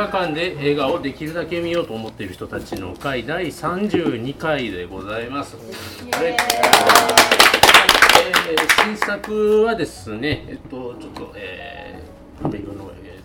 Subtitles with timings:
[0.00, 5.56] 映画館で映画をできるだけ見ようと思っている人たちの会第32回でございます。
[5.56, 5.66] はい
[6.24, 13.20] えー新作はですね、えっと、ちょっと、えー、アメリカの、え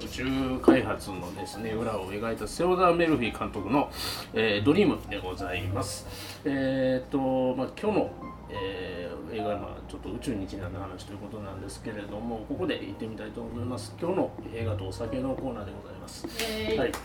[0.00, 3.90] ー宇宙開発のですね裏を描いたセオダー・メルフィー監督の、
[4.32, 6.06] えードリームでございます。
[6.46, 8.10] えーっと、まあ、今日の、
[8.50, 13.94] えー映画は、まあ、ちょっと宇宙にちなんだ話ということなんですけれども、ここで行ってみたいと思います。
[14.00, 16.26] 今日の映画とお酒のコーナーでございます。
[16.26, 16.92] はい。
[16.92, 16.98] こ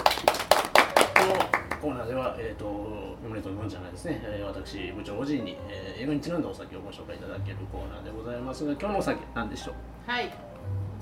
[1.27, 9.71] のコーナーでは、えー、と読めと日本じゃないですね、えー私、部長おじいに、えー映画にちなんだお酒をご紹介いただけるコーナーでございますが、今日のお酒、何でしょ
[10.07, 10.09] う？
[10.09, 10.33] はい、こ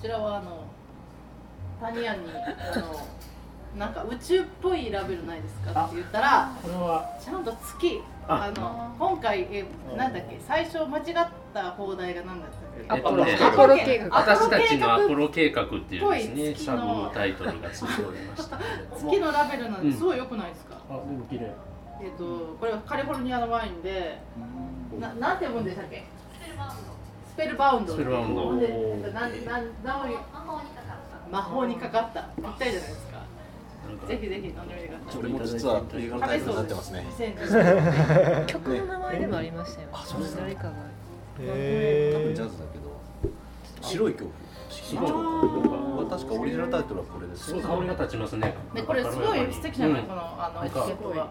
[0.02, 0.66] ちらはあの
[1.80, 3.08] タニアンにあの
[3.78, 9.66] なんか宇宙っぽいラベルないですかって言ったらこれは、ちゃんと月ああの今回え
[9.98, 12.96] なんだっけ最初間違った放題が何だったっけ？
[12.96, 14.18] えっとねアポロ計画。
[14.20, 18.58] 私たちのアポロロ計画っていうですぽね、サのブタイトルがついておりました。
[18.96, 20.04] 月のラベルなんうんです。
[20.04, 21.52] ごい良くないですか、あ、でも綺麗。
[22.02, 22.24] えっ、と
[22.60, 24.18] これはカリフォルニアのワインで
[25.00, 26.04] ななんて読むんでしたっけ？
[27.28, 27.94] スペルバウンド。
[27.94, 28.60] スペルバウンド。
[28.60, 28.68] で
[29.14, 30.12] なんなんなん
[31.32, 32.22] 魔法にかかった。
[32.42, 33.11] ぴったりじゃないですか
[34.08, 37.06] ぜひぜひ飲んでみてください俺も実は映画のタイトルになってますね。
[37.18, 39.88] 2010曲の名前でもありましたよ。
[39.94, 40.70] あそうですか誰かが。
[40.70, 43.02] 多分へジャズだけど、
[43.82, 44.52] 白い恐怖。
[44.70, 47.54] 新あ潮ー確かオリジナルタイトルはこれです。
[47.54, 48.54] 香りが立ちますね。
[48.74, 51.28] でこれすごい素敵じゃない、うんこのあのエチケットが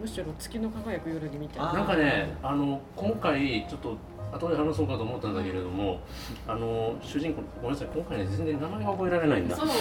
[0.00, 1.72] むしろ月の輝く夜にみたいあな。
[1.74, 3.96] なんかね、あの今回ちょっと
[4.32, 6.00] 後で話そうかと思ったんだけれども、
[6.46, 9.68] あの主人公ごめんなさい今回ね全然名前が覚えられないんだそう。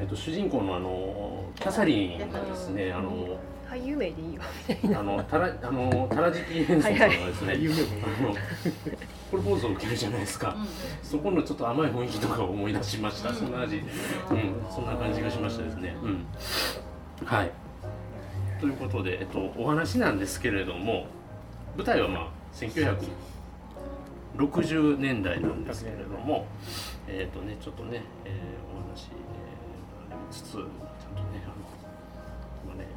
[0.00, 3.38] えっと主人公のあのキャサリンがですね、あの
[3.68, 5.00] 俳優名でいいよみたいな。
[5.00, 7.56] あのたらあのタラジキ変装さんがですね、あ
[8.22, 8.34] の
[9.30, 10.56] プロポーズを受けるじゃないですか。
[11.02, 13.32] そこのちょっと甘い雰囲気とかを思い出しました。
[13.32, 13.84] そんな味、うん、
[14.70, 15.96] そんな感じがしましたですね。
[16.02, 16.26] うん、
[17.24, 17.50] はい。
[18.60, 21.06] ということで、えっと、お話なんですけれども、
[21.76, 26.46] 舞台はまあ1960年代なんですけれども、
[27.08, 28.32] えっとね、ちょっとね、えー
[28.72, 29.10] お話、えー、
[30.32, 31.54] つつ、ちゃんとね、あの、
[32.64, 32.88] 今ね、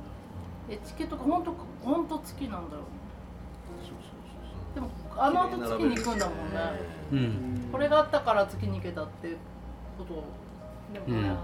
[0.69, 1.53] エチケットが本当
[1.84, 2.84] 本当月なんだろ
[3.84, 4.22] そうそう
[4.72, 6.56] うでもあの後月に行くんだもんね。
[7.09, 7.69] そうん。
[7.72, 9.35] これがあったから月に行けたって
[9.97, 10.23] こと。
[10.94, 11.38] でもね、うん。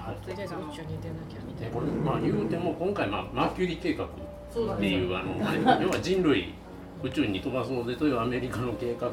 [0.00, 1.68] 本当素敵だな宇宙に出なきゃみたいな。
[1.68, 4.06] でこれまあ言うても今回まあマーキュリー計画
[4.52, 6.54] そうだねっていうあの、要は人類
[7.02, 9.10] 宇宙に飛ばそうぜというアメリカの計画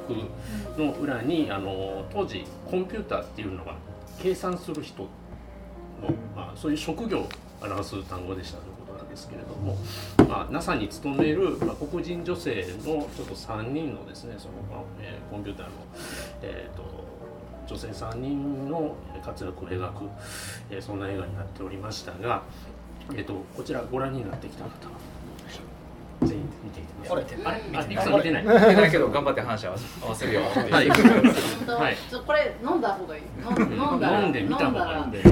[0.77, 3.75] の裏にあの当時コンピューターっていうのが
[4.21, 5.09] 計算する人の、
[6.35, 7.29] まあ、そういう職業を
[7.61, 9.77] 表す単語でしたということなんですけれども、
[10.29, 14.53] まあ、NASA に勤める、まあ、黒人女性のちょっと3人のですねその、
[14.99, 15.71] えーコンピューターの、
[16.41, 16.83] えー、と
[17.67, 20.05] 女性3人の活躍を描く、
[20.69, 22.43] えーそんな映画になっておりましたが、
[23.13, 25.06] えー、とこちらご覧になってきた方は
[26.23, 28.43] 全員見ていて、あれあれあリクさん見てない。
[28.43, 28.91] 見てない。
[28.91, 30.41] けど頑張って話合わせ合わせるよ。
[30.41, 30.89] はい。
[30.89, 33.23] はいこれ飲んだ方がいい。
[33.41, 35.05] 飲ん飲んだら飲んで見た方がいい。
[35.07, 35.23] んで。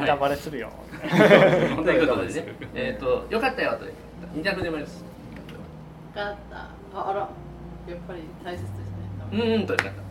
[0.00, 0.70] ネタバレするよ。
[1.00, 1.06] と
[1.90, 3.86] いうことでね、えっ、と、よかったよと
[4.34, 5.04] 二択でもいいです。
[6.14, 6.56] 分かった。
[6.98, 7.20] ああら。
[7.20, 8.76] やっぱり大切ですね。
[9.32, 9.84] うんうんとよか。
[9.84, 10.08] った。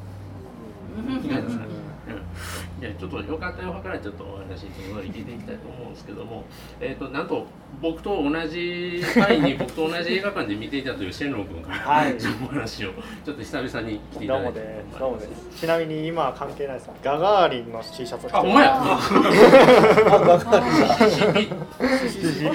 [2.77, 6.43] うんいやちょっとよかったよからちょっとお話ちょっと聞いていきたいと思うんですけども、
[6.79, 7.45] えっ、となんと
[7.81, 12.15] 僕と同じ回に 僕と同じ映画館で見ていたというシェンロン君から、はい。
[12.43, 12.91] お話を
[13.25, 14.59] ちょっと久々に来ていどただいて。
[14.99, 15.59] どうもです。
[15.59, 16.89] ちなみに今は関係ないです。
[17.03, 18.79] ガガーリンの T シャツを着てあ、お前や。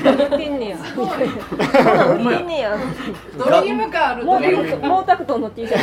[0.02, 0.78] 売ってんねや。
[0.78, 1.26] すごい売
[2.34, 2.78] ってんねや。
[3.36, 5.78] ドリームカーあるモドリームータクトモータクトの T シャ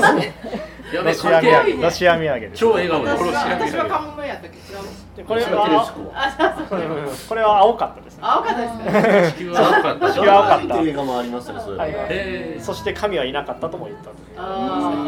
[0.00, 0.60] ツ
[0.92, 1.82] ロシア土関係ない産。
[1.82, 2.58] ロシア土産です。
[2.58, 4.00] 超笑顔で私は私はカ。
[4.00, 4.78] モメやったっけ違う
[5.16, 5.66] でこれは
[6.14, 6.30] あ
[6.66, 8.22] そうそうこれは青かったですね。
[8.22, 14.16] 青かったですね 地球は青かった地球は青かったっていう映画もありましたね、そういうのはいえーそして神はいなかったとも言ったという。
[14.36, 15.00] あ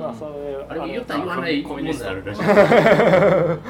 [0.00, 0.12] まあ
[0.70, 2.42] あれ言ったら言わないもんであるらしい。
[2.42, 3.60] う ん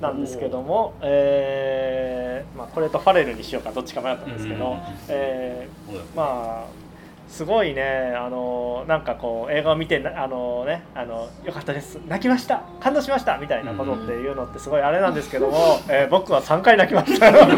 [0.00, 4.78] なんですけども、えーまあ、これとファレルにしようかどっちか迷ったんですけど、うん
[5.08, 6.87] えーまあ
[7.28, 17.30] すごいねあのなんかこう映画を見てなあのねあのよかったです泣きました感動しましたみたいなことっていうのってすごいあれなんですけども、 えー僕は3回泣きました。
[17.30, 17.56] じゃあ1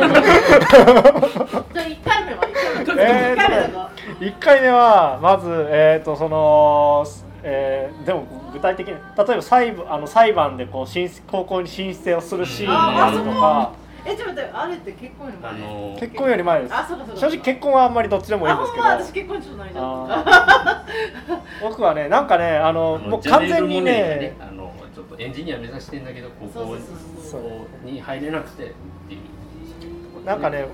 [2.05, 2.41] 回目は
[2.83, 3.03] 1回目。
[3.03, 3.89] えー1回目だぞ。
[4.21, 7.07] 1回目はまず、えー、とその、
[7.43, 9.05] えーでも具体的に例え
[9.37, 13.71] ば裁判あの裁判でこう申高校に申請をするシーンであるとか
[14.05, 15.51] えちょっと待ってあれって結婚より前？
[15.51, 16.75] あの結婚より前です。
[16.75, 17.21] あそうかそうか。
[17.21, 18.85] 正直結婚はあんまりどっちでもいいんですけど。
[18.85, 19.85] ま私結婚ちょっとないじゃん。
[20.13, 20.85] あ
[21.63, 24.37] 僕はねなんかねあのあのもう完全にね。
[24.41, 26.79] あのちょっとエンジニア目指してんだけど高校そうそう
[27.31, 27.39] そ
[27.85, 28.67] うに入れなくてっ
[29.09, 29.19] てい
[30.23, 30.25] う。
[30.25, 30.67] なんかね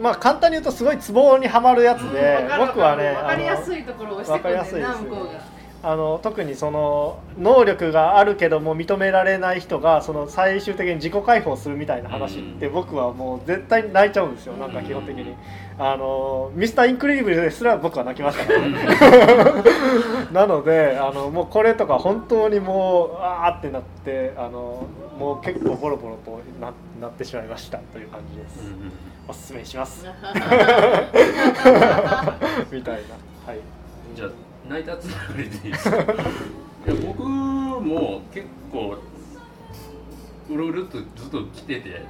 [0.00, 5.40] まあ簡単に言うとすごいツボにはまるやつで、わかる僕はねわかりやすいところを押してくるんだよなわかりやすいこうが
[5.82, 14.54] あの特にその能力があるけども認められない人がその最終的に自己解放するみたいな話ってうん僕はもう絶対に泣いちゃうんですよ。
[14.54, 15.34] なんか基本的に。
[15.78, 18.76] あのミスターインクレディブルですら僕は泣きましたね
[20.30, 24.86] なのであのもうこれとか本当にもうあーってなってあの
[25.18, 28.60] もう結構ボロボロとななってしまいましたという感じです、
[29.26, 30.04] おすすめします。
[32.70, 33.00] みたいな。
[33.46, 33.60] はい。
[34.14, 34.26] じゃ
[34.70, 36.14] あ泣いたつながりでいいですかいや
[37.04, 38.96] 僕も結構
[40.48, 42.02] うるうるっとずっと来てて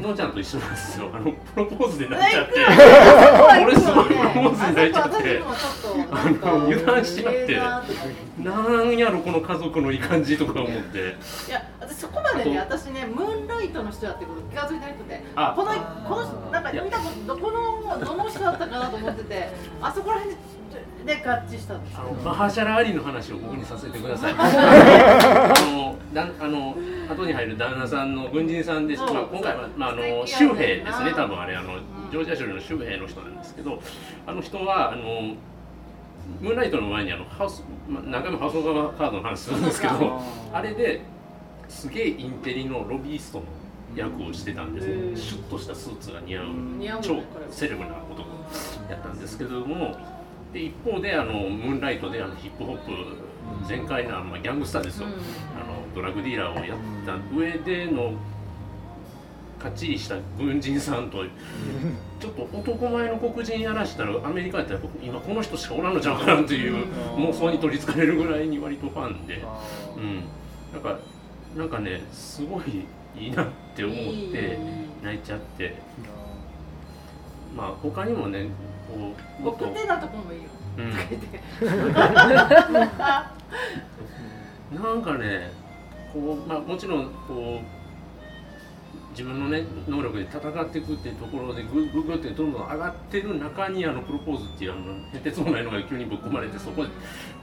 [0.00, 1.10] のちゃんと一緒なんですよ。
[1.12, 2.54] あのプロポーズで泣いちゃって。
[3.62, 5.42] 俺すごいプロポーズで泣いちゃって。
[6.10, 7.56] あの油断しちゃって。
[8.42, 10.98] なんやろこの家族のいい感じとか思って。
[11.48, 15.52] いや私そこまでね私ねムーンライトの人だってこと気が付いてなくてあ。
[15.54, 15.72] この
[16.08, 19.50] このなんか見たことどこのどの人だったかなと思ってて
[19.82, 20.40] あそこら辺で
[21.02, 24.34] 合致したんですあのマハーシャラ・アリの話を僕にさせてください。
[24.38, 26.76] あのだあの
[27.08, 33.80] 後に入る旦那さんの軍人さんで、まあ、今回は、まあ、あの州兵ですね多分あれあのんジョージア州の州兵の人なんですけど
[34.26, 35.34] あの人はあの
[36.40, 40.20] ムーンライトの前にあのハウス、まあ、何回もハウス・オブ・カードの話するんですけど
[40.52, 41.00] あれで
[41.68, 43.44] すげえインテリのロビーストの
[43.96, 46.46] 役をしてたんですへーシュッとしたスーツが似合う
[46.78, 48.28] 似合うね超セレブな男
[48.90, 49.96] やったんですけども
[50.52, 52.92] で一方であのムーンライトであのヒップホップ
[53.66, 55.12] 全開な、まあ、ギャングスターですよ、うん。
[55.12, 58.12] あのドラッグディーラーをやった上での
[59.58, 61.24] かっちりした軍人さんと
[62.20, 66.84] ちょっと男前の黒人やらしたらアメリカやったら今この人しかおらんのちゃうかなっていう
[67.16, 69.36] 妄想に取りつかれるぐらいに割とファンで、
[69.96, 70.24] うん、
[70.72, 70.98] なんか
[71.56, 72.84] なんかねすごい
[73.16, 73.46] いいなっ
[73.76, 73.96] て思っ
[74.32, 74.58] て
[75.02, 75.76] 泣いちゃって。
[77.56, 78.46] まあ他にもね
[78.92, 80.48] こうもっと僕手なとこもいいよ。
[80.78, 80.82] う
[84.76, 84.82] ん。
[84.82, 85.52] なんかね
[86.12, 87.82] こう、まあ、もちろんこう
[89.10, 96.88] 自分のね能力で戦っていくっていうところでグググってどんどん上がってる中にあのプロポーズっていうあのへてつもないのが急にぶっ込まれてそこで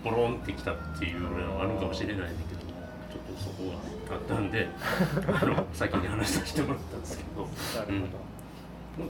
[0.04, 3.70] ボロンってきたっていうのがあるかもしれないんだけどちょっとそこ
[4.10, 4.68] があったんで
[5.42, 7.42] あの先に話させてもらったんですけど。
[7.42, 7.94] なるほど。
[7.94, 8.39] のん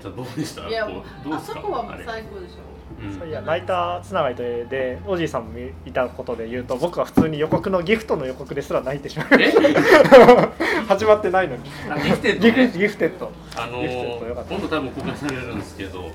[0.02, 0.68] ちゃんどうでした？
[0.68, 1.62] いやこうどうあですか？
[1.62, 2.56] そこはもう最高でしょ
[3.04, 3.08] う。
[3.08, 3.20] ん。
[3.20, 9.28] そういや泣いたつながりででおじいさんもいたことで言うと僕は普通に予告のギフトの予告ですら泣いてしまう。
[9.40, 9.52] え？
[10.88, 11.64] 始まってないのに。
[11.90, 14.54] あギフテッドギフねギフテッド、あのギフテッドよかった。
[14.56, 16.12] 今度多分公開されるんですけど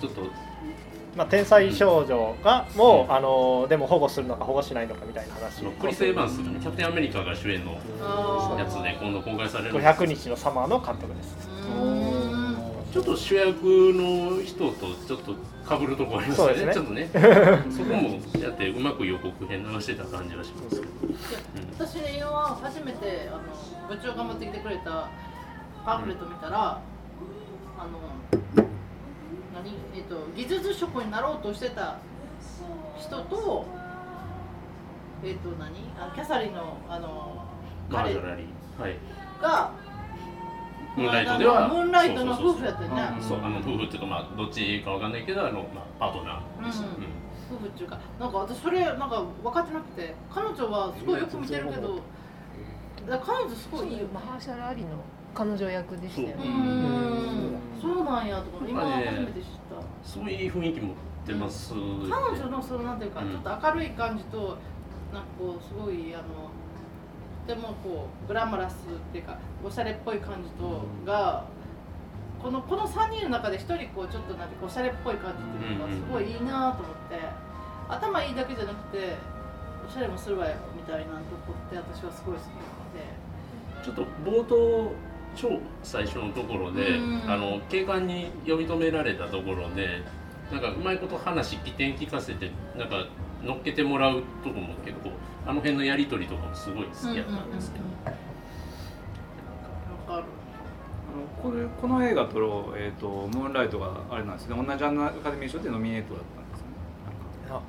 [0.00, 0.22] ちょっと
[1.16, 5.64] まあ、天才少女がもう、あのでも保護するのか保護しないのかみたいな話。
[5.80, 11.48] クリス・エヴァンスキャプテンアメリカが主演のあーやつで今度公開されるんです500日のサマーの監督です。
[11.80, 12.15] うーん
[12.92, 13.62] ちょっと主役
[13.94, 15.34] の人とちょっと
[15.68, 16.54] 被るとこありますよね。
[16.54, 16.72] そうですね。
[16.74, 17.08] ちょっとね。
[17.70, 20.92] そこもやってうまく予告編流してた感じがしますけど、
[21.78, 23.40] 私ねは初めてあの
[23.88, 25.08] 部長が持ってきてくれた
[25.84, 26.80] パンフレット見たら、
[27.78, 27.98] あの
[29.54, 29.74] 何？
[29.94, 31.98] えっ、と技術職になろうとしてた
[32.98, 33.66] 人と
[35.24, 35.70] えっ、と何？
[35.98, 37.44] あキャサリンのあの
[37.90, 38.82] 彼マージョラリー。
[38.82, 38.96] はい。
[39.42, 39.70] が
[40.96, 46.66] ムーンライトではムーンライトのそうそうそう夫婦やったよねそうあの夫婦っていうかまあどっちかわかんないけどあの、まあ、パートナー。
[46.66, 46.88] です、うん。
[47.56, 52.00] 夫婦っていうかなんか私それなんか分かってなくて彼女はすごいよく見てるけど
[53.06, 54.88] だから彼女すごいいいよマハーシャラ・アリの
[55.34, 56.40] 彼女役でしたよう。
[56.40, 57.58] ねん。
[57.80, 60.08] そうなんやとか今初めて知った。
[60.08, 63.30] そういう雰囲気持ってます、彼女のそのなんていうか、うん。
[63.30, 64.56] ちょっと明るい感じと
[65.12, 66.24] なんかこうすごいあの
[67.46, 68.76] とてもこうグラマラスっ
[69.12, 71.44] ていうかおしゃれっぽい感じとが
[72.42, 77.20] このこの3人の中で1人こうちょっとなんかおしゃれっぽい感じっていうのがすごいいいなと思って
[77.88, 79.16] 頭いいだけじゃなくて
[79.86, 81.10] おしゃれもするわよみたいなと
[81.46, 82.60] こって私はすごい好きなの
[82.94, 83.26] で。
[83.84, 84.92] ちょっと冒頭
[85.36, 90.02] 超最初のところで、うんあの警官に呼び止められたところで
[90.50, 93.06] なんかうまいこと話起点聞かせてなんか
[93.44, 95.10] 乗っけてもらうとこも結構
[95.46, 97.84] あの辺のやり取りとかもすごい好きやったんですけど、
[100.12, 100.26] わかる。
[101.06, 104.56] あのこれこの映画と,、えー、とムーンライトがあれなんですね。
[104.56, 106.74] 同じアカデミー賞でノミネートだったんですよね。
[107.50, 107.60] あ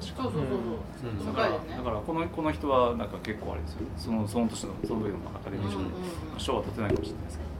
[0.00, 0.22] 確か。
[0.22, 5.92] そうそうそううんそう、だからだからこのこの人はなんか結構あれですよそのその年のその上のアカデミー賞でうんうん
[6.32, 6.40] うん。
[6.40, 7.50] 賞は取ってないかもしれないですけど。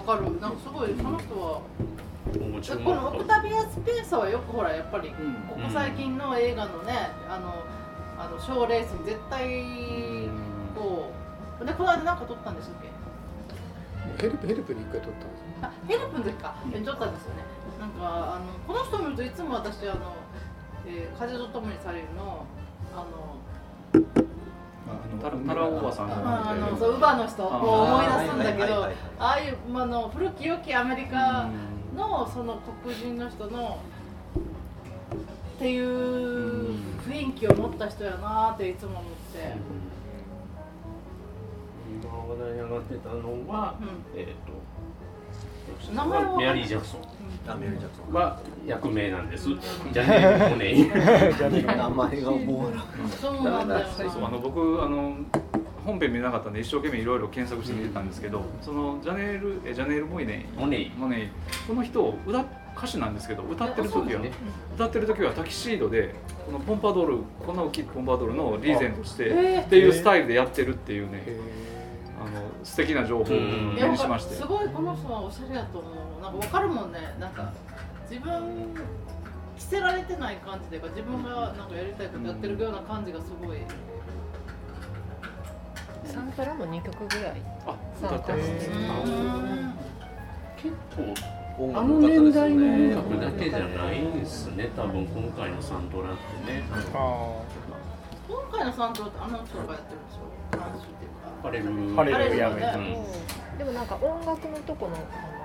[0.00, 0.40] うん、わかる。
[0.40, 1.60] なんかすごいその人は
[2.82, 5.34] このオクタビア・スペーサーはよくほらやっぱりうん。
[5.48, 7.62] ここ最近の映画のねあの
[8.26, 10.28] あの賞レースに絶対
[10.74, 11.10] こ
[11.60, 12.82] うでこの間なんか撮ったんでしたっ
[14.18, 14.22] け？
[14.22, 15.46] ヘルプヘルプに一回撮ったんですよ。
[15.62, 16.54] あヘルプの時か。
[16.62, 17.44] 撮ったんですよね。
[17.78, 20.14] なんかあのこの人を見るといつも私あの、
[20.86, 22.44] えー風と共にされるの
[22.94, 23.36] あの
[25.20, 31.48] タラタラおばさんあのそうウバの人を思い出すんだけどああいう、まあ、あの古き良きアメリカ
[31.96, 33.78] のその黒人の人の
[35.56, 36.74] っていう
[37.08, 39.54] 雰囲気を持った人やなっていつも思って、
[41.90, 44.20] 今話題に上がってたのは、うん。
[44.20, 47.00] えっ、と名前はメアリー・ジャクソン。
[47.48, 48.12] あメル・ジャクソン。
[48.12, 49.48] は役名なんです。
[49.48, 51.66] ジャネール・モネイ。
[51.66, 52.72] 名前がもう。
[53.18, 55.16] そうなんだよそうあの僕あの
[55.86, 60.90] 本編見なかったんで一生懸命いろいろ検索して見てたんですけど、そのジャネールえジャネール・モイネモネイ。
[60.90, 61.30] モネ
[61.68, 62.44] この人歌
[62.76, 64.32] 歌手なんですけど歌ってる時は、ね。
[64.74, 66.14] 歌ってる時はタキシードで
[66.44, 71.40] このポンパドールこんな大きいポンパドールのリーゼントしてっていうスタイルでやってるっていうねへ
[72.20, 74.34] あの素敵な情報を目にしまして。
[74.34, 76.22] すごいこの人はおしゃれだと思う。
[76.22, 76.98] なんかわかるもんね。
[77.20, 77.52] なんか
[78.10, 78.74] 自分
[79.56, 83.58] 着せられてない感じでか自分がなんかやりたいことやってるような感じがすごい、
[86.06, 87.32] サントラも2曲ぐらい。
[87.66, 88.70] あ歌ってます
[90.56, 91.14] 結構
[91.64, 92.94] 音あの年代の音ね。
[92.94, 94.70] 楽だけじゃないんですね。
[94.76, 96.62] 多分今回のサントラってね。
[96.94, 97.42] あ
[98.28, 100.20] 今回のサントラってあの人がやってるんでしょ
[100.50, 101.28] フランスっていうか。
[101.42, 101.64] パレル。
[101.94, 104.96] ハレルヤハレルでもなんか音楽のとこの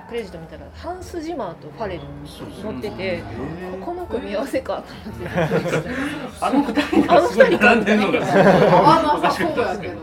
[0.10, 2.02] クレジット見たらハンス・ジマーとファレル
[2.62, 3.24] 乗ってて
[3.80, 5.30] この組み合わせかと思って。
[6.42, 8.20] あの二人がすごい並んでるのが。
[8.20, 10.02] 合わなさそうやけど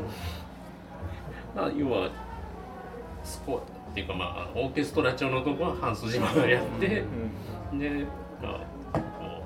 [1.58, 2.10] まあ要は
[3.24, 7.04] スコアっていうかまあオーケストラ調のとこはハンス・ジマーがやって、で
[8.40, 8.60] ま
[8.92, 9.42] あこ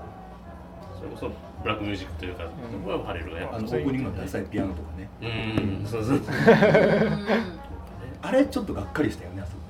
[0.94, 1.30] うそれこそ
[1.62, 3.64] ブラックミュージックというか、そこはパレルがやあって。
[3.64, 5.08] のオープニングのダサいピアノとかね。
[5.22, 6.20] うんそうそう。
[8.24, 9.61] あれちょっとがっかりしたよねあそこ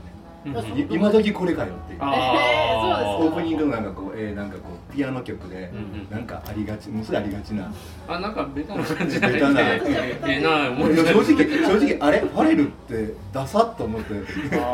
[0.90, 1.98] 今時これかよっていう。
[2.00, 2.82] あえー。
[2.82, 5.72] そうですオープニングのなんかこう、えー、なんかこうピアノ曲で、
[6.10, 7.72] なんかありがちもうすぐありがちな。
[8.08, 9.82] あなんかベタな感じだベタなえ
[10.26, 12.20] えな思い正直正直あれ？
[12.20, 14.14] ファレルってダサっと思って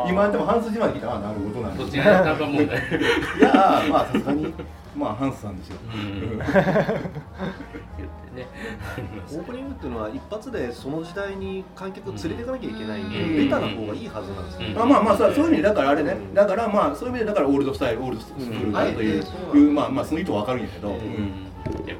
[0.08, 1.06] 今でもハンス自慢聞いた。
[1.08, 1.68] らあなるほどな。
[1.68, 2.64] んだどっちがなんか問題。
[2.66, 4.54] いやーまあさすがに
[4.96, 6.38] まあハンスさんですよ、うん。
[6.38, 8.46] 言ってね。
[9.32, 13.36] オープニングっていうのは一発でその時代に観客を連れていかなきゃいけないんで、うん。
[13.36, 14.74] ベタな方がいいはずなんですよ、うん。
[14.74, 16.12] まあまあまあそうそういう意味でだからあれね。
[16.12, 16.34] うん。
[16.34, 19.74] だからまあそういう意味でだからオールドスタイルオールドスクールだという,、うん。
[19.74, 20.96] まあまあその意図はわかるんやけど、うん。
[20.96, 21.94] って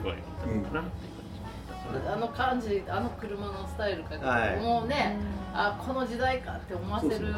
[2.13, 4.61] あの感じあの車のスタイルか、はい。
[4.61, 5.17] もうね
[5.55, 7.33] あこの時代かって思わせる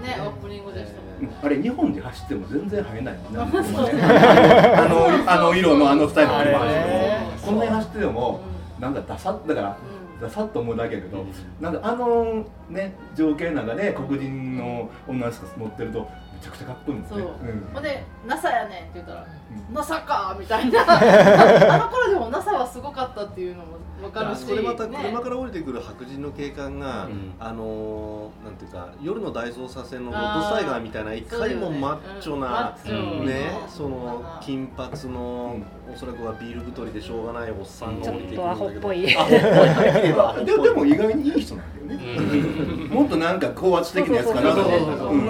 [0.00, 1.36] ねオープニングでしたもんね。
[1.42, 3.40] あれ日本で走っても全然速いないもんね。
[4.76, 7.18] あのあのあの色のあのスタイルの車あれね。
[7.44, 8.54] こんなに走っててもう。
[8.80, 9.78] なんかダサだから
[10.16, 10.20] うん。
[10.20, 11.32] ダサっと思うだけやけど、うん。
[11.60, 16.06] なんかあのね条件なんかね黒人の女の人が乗ってるとめ
[16.40, 17.26] ちゃくちゃかっこいいんですそう、ね。
[17.72, 20.80] ほんで「NASA やねん」って言ったらう「NASA か」みたいな。
[21.74, 24.44] あの頃でも NASA はすごかったっていうのも分かるし。
[24.44, 24.98] それまたね。
[25.00, 27.34] 車から降りてくる白人の警官が、うん。
[27.38, 33.70] あのーなんていうか夜の大捜査線のロッドスタイガーみたいないかにもマッチョな、うんマッチョねうん。
[33.70, 35.56] その金髪の、
[35.92, 39.40] おそらくはビール太りでしょうがないおっさんが降りてくるっとアホっぽいアホっぽい。
[39.92, 40.44] できればアホっぽい。
[40.44, 42.88] ででも意外にいい人なんだよね。
[42.88, 44.64] もっとなんか高圧的なやつかなと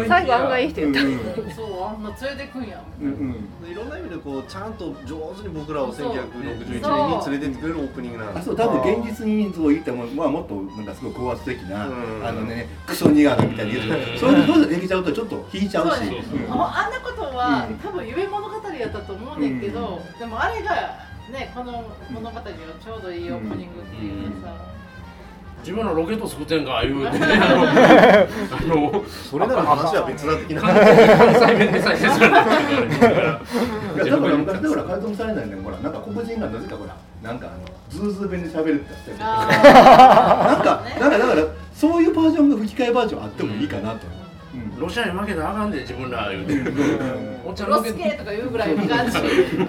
[0.08, 1.18] 最後案外いい人やった、うん。
[1.54, 2.82] そうあんな連れてくんや。
[3.00, 3.06] うん
[3.62, 3.70] うん。
[3.70, 12.26] いろんな意味でこうちゃんと上手に僕らをそう1961そう年に連れてってくれるオープニングなんですあそう多分現実にそう言ってもまあもっとなんかすごい高圧的な、うん。
[12.26, 15.96] あのねクソ苦がみたいに言うとそういうことできちゃうとちょっと引いちゃうし。
[15.96, 16.24] そうね。
[16.46, 16.52] うん。
[16.52, 17.74] ああんなことは、うん。
[17.78, 20.98] 多分夢物語やったと思うねんけど、でもあれが
[21.30, 24.73] ねこの物語にはちょうどいいオープニングっていうかさ、
[25.64, 27.18] 自分のロケット作ってんか言うて。
[27.18, 27.26] ね
[28.52, 30.60] あのそれなら話は別な的な。
[30.60, 33.14] 関西弁で再生するんだって言われてたか。
[33.14, 33.22] ら
[34.04, 41.42] いやだから昔だから改造されないんだよほらなんか黒人がなぜかほらなんかあのズーズー弁で喋るって言ってたよなんかねなんかだから
[41.74, 44.24] そういうバージョンが吹き替えバージョンあってもいいかなと、うん
[44.78, 46.54] ロシアに負けたらあかんで自分ら言うて
[47.44, 49.66] おっちゃんロスケとか言うぐらいの感じ感じみ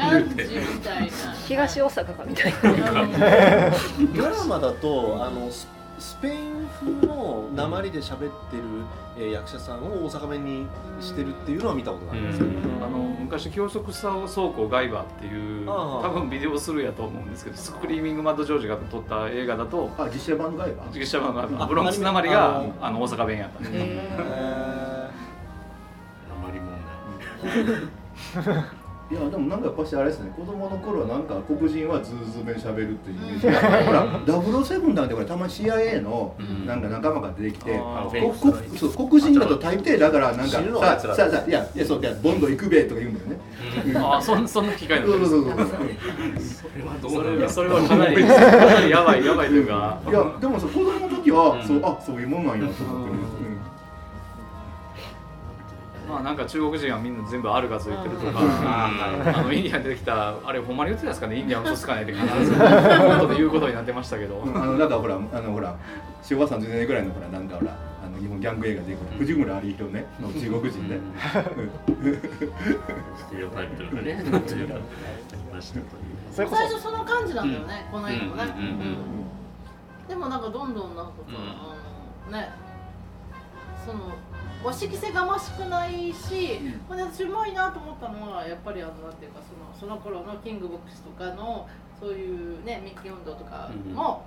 [0.83, 1.07] たいな。
[1.47, 3.71] 東大阪かみたいな
[4.15, 5.49] ドラマだとあの
[5.99, 8.63] ススペイン風の鉛で喋ってる、
[9.17, 10.67] えー役者さんを大阪弁に
[10.99, 12.39] してるっていうのは見たことがあります。
[12.39, 12.49] けど、
[12.85, 14.13] あの昔教則倉
[14.49, 20.99] 庫ガイバーっていう多分ビデオスルーやと思うんですけどスクリーミングマッドジョージが撮った映画だとあ実写版のガイバー？
[20.99, 23.59] 実写版があブロンクスなまりあがのあの大阪弁やった。
[23.59, 25.09] んでえ
[26.29, 28.63] あまり問題
[29.11, 30.33] いやでもなんかやっぱしあれですね。
[30.35, 33.47] 子供の頃はなんか黒人はズーズー弁しゃべるっていうイメージ。
[33.47, 33.53] が
[33.85, 36.65] ほら007なんてこれたまに CIA のうん。
[36.65, 40.99] なんか仲間が出てきて、あーここそう黒人だと大抵だからなんかさあい。
[40.99, 43.39] つらささいやいやそういやボンド行くべとか言うんだよね。
[43.95, 45.57] あそんそんな機会な そうのそうそうそう。
[45.59, 47.41] それはどうそなんだ。
[47.43, 49.99] れそれはかなりかなりやばいやばいというか。
[50.09, 51.67] いやでもそう子供の時は、うん。
[51.67, 53.14] そうあそういうもんなんやと思ってね。
[56.07, 59.35] まあなんか中国人はみんな全部あるがついてるとかうん。
[59.35, 65.75] あのインディアンで出てきたあれほんまに言ってたんですかねインディアン嘘つかないって必ず 本当で言うことになってましたけど、うんあのだからほらあのほら
[66.21, 67.71] 昭和30年ぐらいのほらなんかほら
[68.03, 70.99] あの日本ギャング映画で藤村有弘ねの中国人ね。
[73.17, 74.23] ステレオタイプというかね
[76.31, 80.07] 最初その感じなんだよね、この映画もね、うんうんうんうん。
[80.07, 81.33] でもなんかどんどんなんかさ、
[82.27, 82.49] あのね
[83.85, 84.11] その
[84.65, 89.39] 和式性がましくないし、これ私うまいなと思ったのはやっぱりあのなんていうか
[89.79, 91.67] そのその頃のキングボックスとかの
[91.99, 94.25] そういうねミッキー運動とかも、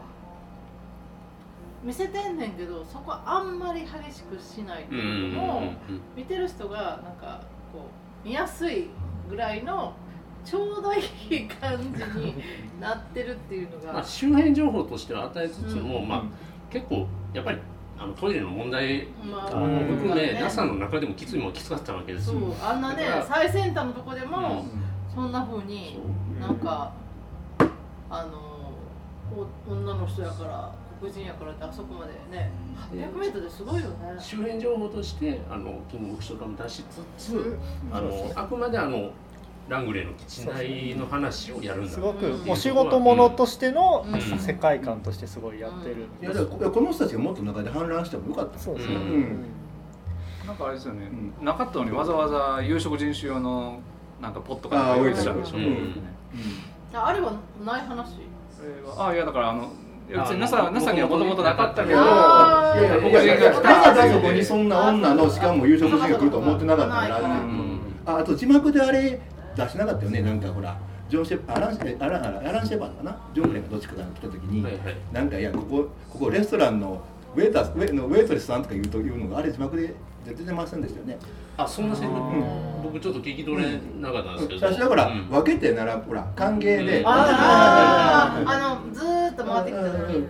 [1.82, 6.00] 見せてんねんけどそこはあんまり激しくしないってうんうんいうのも、うん。
[6.16, 7.42] 見てる人がなんか
[7.72, 7.86] こ
[8.24, 8.90] う見やすい
[9.28, 9.94] ぐらいの
[10.44, 12.34] ちょうどいい感じに
[12.80, 16.08] なってるっていうのが、 まあ、周辺情報としては与えつつも、うん。
[16.08, 16.22] まあ、
[16.70, 17.58] 結構やっぱり
[18.00, 20.40] あのトイレの問題まも含め、ね。
[20.40, 22.54] NASA の中でもきついもんきつかったわけですそうよ。
[22.62, 24.88] あんなね最先端のとこでも、うん。
[25.14, 25.98] そんな風に
[26.40, 26.92] なんか
[28.08, 28.72] あの
[29.36, 32.50] お女の人やから黒人やからってあそこまでね
[32.92, 34.16] 800m ですごいよね。
[34.20, 36.84] 周辺情報としてあのキングボックスとかも出し
[37.18, 37.58] つつ、
[37.92, 39.10] あのあくまであの
[39.68, 41.90] ラングレーの基地内の話をやるんだ。
[41.90, 42.50] すごくうん。
[42.50, 44.20] お仕事ものとしてのうん。
[44.38, 48.58] 世界観としてすごいやってる、いやだからここの人たちがもっと中で反乱してもよかった。
[48.58, 48.96] そうですね、
[50.46, 53.80] なんかあれですよね、うなかったのにわざわざ有色人種用の
[54.22, 54.96] なんかポットかあーなん。
[55.00, 55.56] か用意したんでしょ。
[55.58, 55.64] うん。
[55.64, 55.70] ね
[56.94, 57.32] ああれは
[57.64, 58.12] ない話？
[58.56, 59.70] それはあいやだからあの
[60.08, 69.20] 別にあ NASA, NASA にはもともとなかったけどあーいやいやいやいやまさかあそこにそんな女のしかも有色人が来ると思ってなかったから、うんああと字幕であれ
[69.58, 70.78] 出してなかったよねなんかほら
[71.10, 73.18] ジョンシェアランえアランアランアランシェパードかな？
[73.34, 74.96] ジョン・クレンがどっちかが来た時に、はいはい。
[75.12, 77.02] なんかいやここここレストランの
[77.34, 79.94] ウェイターウェのウェイトレスさんとか言うというのがあれ字幕で
[80.26, 81.18] 出てませんでしたよね。
[81.56, 82.82] あそんなセリフ、ん。
[82.82, 85.28] 僕ちょっと聞き取れなかったんですけど、最初だからうん。
[85.28, 87.06] 分けてならほら歓迎で、うん。
[87.06, 90.16] あーあのずーっと回ってきたのに。
[90.16, 90.28] うん。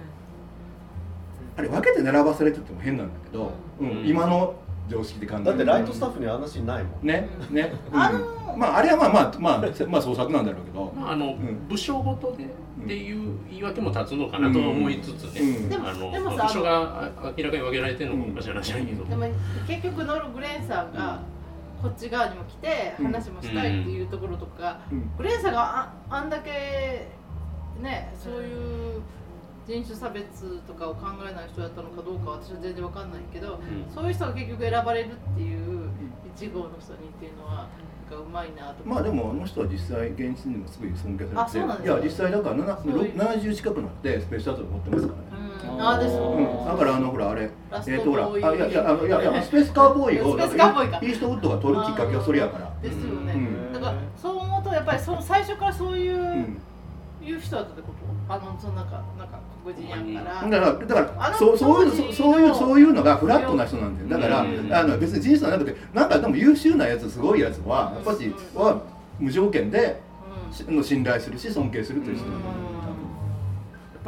[1.57, 3.91] あれ分けて並ばされてても変なんだけど、うん。
[3.91, 4.07] うん。
[4.09, 4.55] 今の
[4.89, 7.07] 常識で考えだってライトスタッフにはあんないもん。
[7.07, 8.01] ねね、うん。
[8.01, 11.69] あのまああれはまあまあまあまあ創作なんだろうけど、まあ、あの、ん。
[11.69, 15.69] 部署ごとでっていう言い訳も立つのかなと思いつつね、うん。
[15.69, 19.27] でもあのでもさ部署があ明らかに分けられてるのもおかしい話だけど、でも
[19.67, 21.21] 結局ノルグレンさんが
[21.83, 25.11] こっち側にも来て話もしたいっていうところとか、うん。
[25.17, 27.09] グレンさんがああんだけ
[27.81, 29.03] ねそういう
[29.69, 30.25] 人種差別
[30.67, 33.61] とかを考えない人だったのかどうかは私は全然わかんないけど、ん。
[33.95, 35.91] そういう人が結局選ばれるっていう
[36.35, 37.69] 一号の人にっていうのは
[38.11, 43.15] うまいなと思まあでもあの人は実際現実にもすごい尊敬あされていや実際だからなそういう。
[43.15, 45.75] 70近くなってスペースシャトル持ってますからね。
[45.75, 46.17] うん、ああです。
[46.17, 47.51] うん、だからあのほらあれ
[47.87, 52.73] えっ、とほらあいやいやあのいやいやスペースカーボーイを スペースカーボーイーストウッドが撮るきっかけはそれやから。
[52.81, 53.73] ですよね、うん。
[53.75, 56.59] だからそう思うとやっぱりその最初からそういう、うん。
[57.21, 58.33] いう人だったってこと？
[58.33, 64.21] あのそのなんかなんか黒人やから、だからだからそうそういうそういうそういうのがフラットな人なんだよ。
[64.21, 64.73] だから、うん。
[64.73, 68.83] あの別に人種じゃなくてなんかでも優秀なやつすごいやつはやっぱしは
[69.19, 70.01] 無条件で
[70.49, 70.53] うん。
[70.53, 72.55] しの信頼するし尊敬するという人なんだよ。
[72.55, 72.78] やっ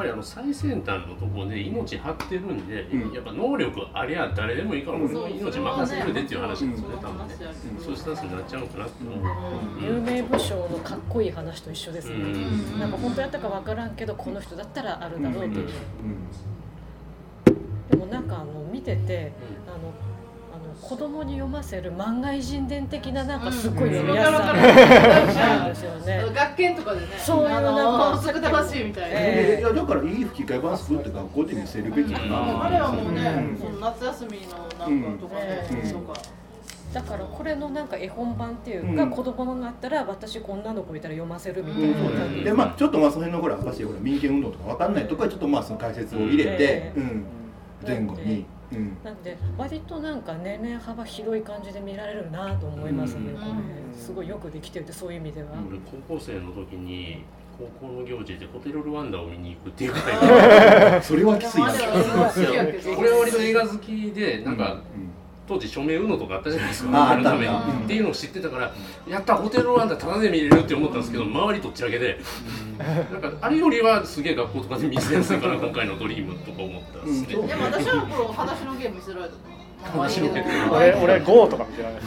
[0.01, 3.13] ぱりあの最先端のところで命張ってるんで、うん。
[3.13, 7.35] やっぱ能力あれや誰でもいいから、うん俺の命任せるでっていう話ですよね、うん多分ね、
[7.79, 7.83] うん。
[7.83, 9.85] そういうスタンスになっちゃうのかなと思う。
[9.85, 12.81] 有名武将のかっこいい話と一緒ですね、うん。
[12.81, 16.03] なんか本当やったかわからんけどこの人だったらあるだろうという、う
[17.53, 17.87] ん。
[17.91, 19.33] でもなんかあの見てて
[20.91, 27.07] 子供に読ませる漫画偉人伝的ななんかすごい読みやすさがあるんですよね、学研とかでね。
[27.17, 33.57] そういうなんか作ほしいみたいな、えいやだからいい吹き替え版作って学校で見せるべきだな、あれはもうね、うん。
[33.57, 35.93] その夏休みのなんかとかね、うん。
[35.93, 36.21] とか。
[36.93, 39.11] だからこれのなんか絵本版っていうか、うん。
[39.11, 42.43] 子供があったら私こんなの子いたら読ませるみたいな感じ。
[42.43, 47.07] でまあちょっとまあその辺のほら私ほら民権運動とかわかんないとかちょっとまあその解説を入れて、ううん。
[47.07, 47.25] ん
[47.87, 48.97] 前後に、うん。
[49.05, 53.35] なんで割となんか年齢幅広い感じで見られるなと思いますね、
[53.97, 57.25] すごいよくできてるってそういう意味では、俺高校生の時に
[57.59, 61.71] 高校の行事でホテルルワンダを見に行くっていう会が それはきついな。
[61.71, 65.11] これは割と映画好きでなんかうん
[65.51, 67.11] 当時署名うのとかあったじゃないですか。
[67.11, 67.49] あのために。
[67.49, 67.73] あった。
[67.73, 68.73] っていうのを知ってたから
[69.09, 72.21] やったホテルワンダタダで見れるって思ったんですけど周りどっちらけで
[72.79, 73.21] なん。
[73.21, 77.49] かあれよりはすげえ学校とかで見せやすいから今回のドリームとか思ったんですね、うん。
[77.49, 82.03] でも私はこの裸足のゲーム見せられたのゲーム俺俺 GO とか見てられる。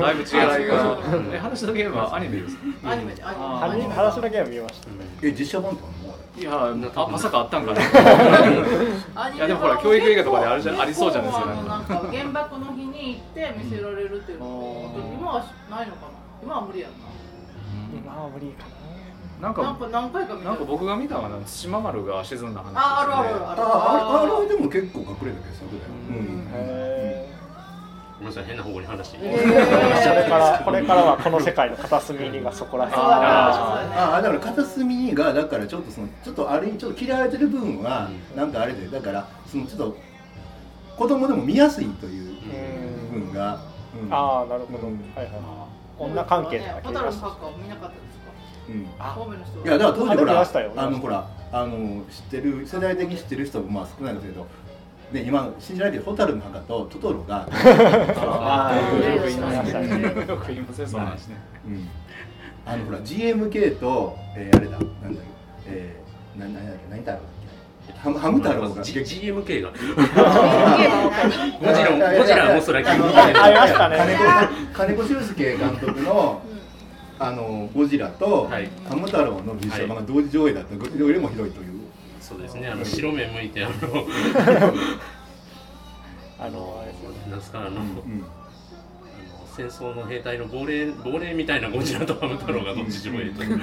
[0.00, 0.98] だいぶ違いが
[1.32, 2.90] え話のゲームはアニメですか？
[2.90, 3.28] アニメでア
[3.62, 3.94] あニメ。
[3.94, 4.88] 話話のゲーム見ました。
[5.22, 5.86] え実写版とか？
[5.99, 5.99] も
[6.40, 7.82] いやあまさかあったんかな。
[9.28, 12.02] いやでもほら教育映画とかであるじゃんありそうじゃないですかなんか。
[12.10, 16.12] 原爆の日に行って見せられるっていうの今はないのかな。
[16.42, 16.96] 今は無理やんな。
[17.94, 18.70] 今は無理かな。
[18.70, 23.62] んなんかか何回か見たなんか僕が見たのは対馬丸が沈んだ話ああるあるあるあある。
[23.62, 27.39] ああれあれでも結構隠れたけどそうだようん
[28.20, 39.96] ごめんなさい変な方向に話して、ええそれからこれからはこの世界の片隅にがそこら辺ああだから片隅がだからちょっとそのちょっとある意味ちょっと嫌われてる部分はなんかあれでだからそのちょっと
[40.98, 42.36] 子供でも見やすいという
[43.10, 43.60] 部分が、うん
[44.12, 47.36] ああなるほど、うんはいはい女関係なかったですか
[48.68, 54.46] うんいやだから当時ほらましたよあのほらあの知ってる世代的に知ってる人もまあ少ないんですけど
[55.12, 61.36] で今信じられてる蛍の墓とトトロが、 あーよく言いましたねよく言いませんそんな話ね。
[61.66, 61.88] うん、
[62.64, 65.30] あのほら GMK と、えー、あれだなんだっけ
[65.66, 67.40] えー、な何だっけ何太郎だっけ
[67.98, 68.82] ハムハム太郎が。
[68.82, 69.72] G- GMK が。
[71.60, 73.96] 何ゴジラゴジラもそれあのありましたね。
[74.72, 76.40] 金子金子修介監督の
[77.18, 78.68] あのゴジラと、はい。
[78.88, 80.74] ハム太郎の実写版が同時上映だった。
[80.96, 81.69] よりもひどいという。
[82.30, 82.68] そうですね。
[82.68, 83.74] あの白目向いてあの
[86.38, 87.76] あのあれですよなんですかあの、うん。
[87.76, 87.84] あの
[89.56, 93.60] 戦争の兵隊の亡霊亡霊みたいなゴジラとハム太郎がどっち上映という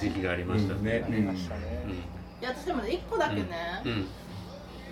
[0.00, 0.84] 時期がありましたうん。
[0.84, 1.04] ね。
[1.06, 1.84] ありましたね、
[2.40, 3.44] いや私でもね一個だけね、
[3.84, 4.06] うん、うん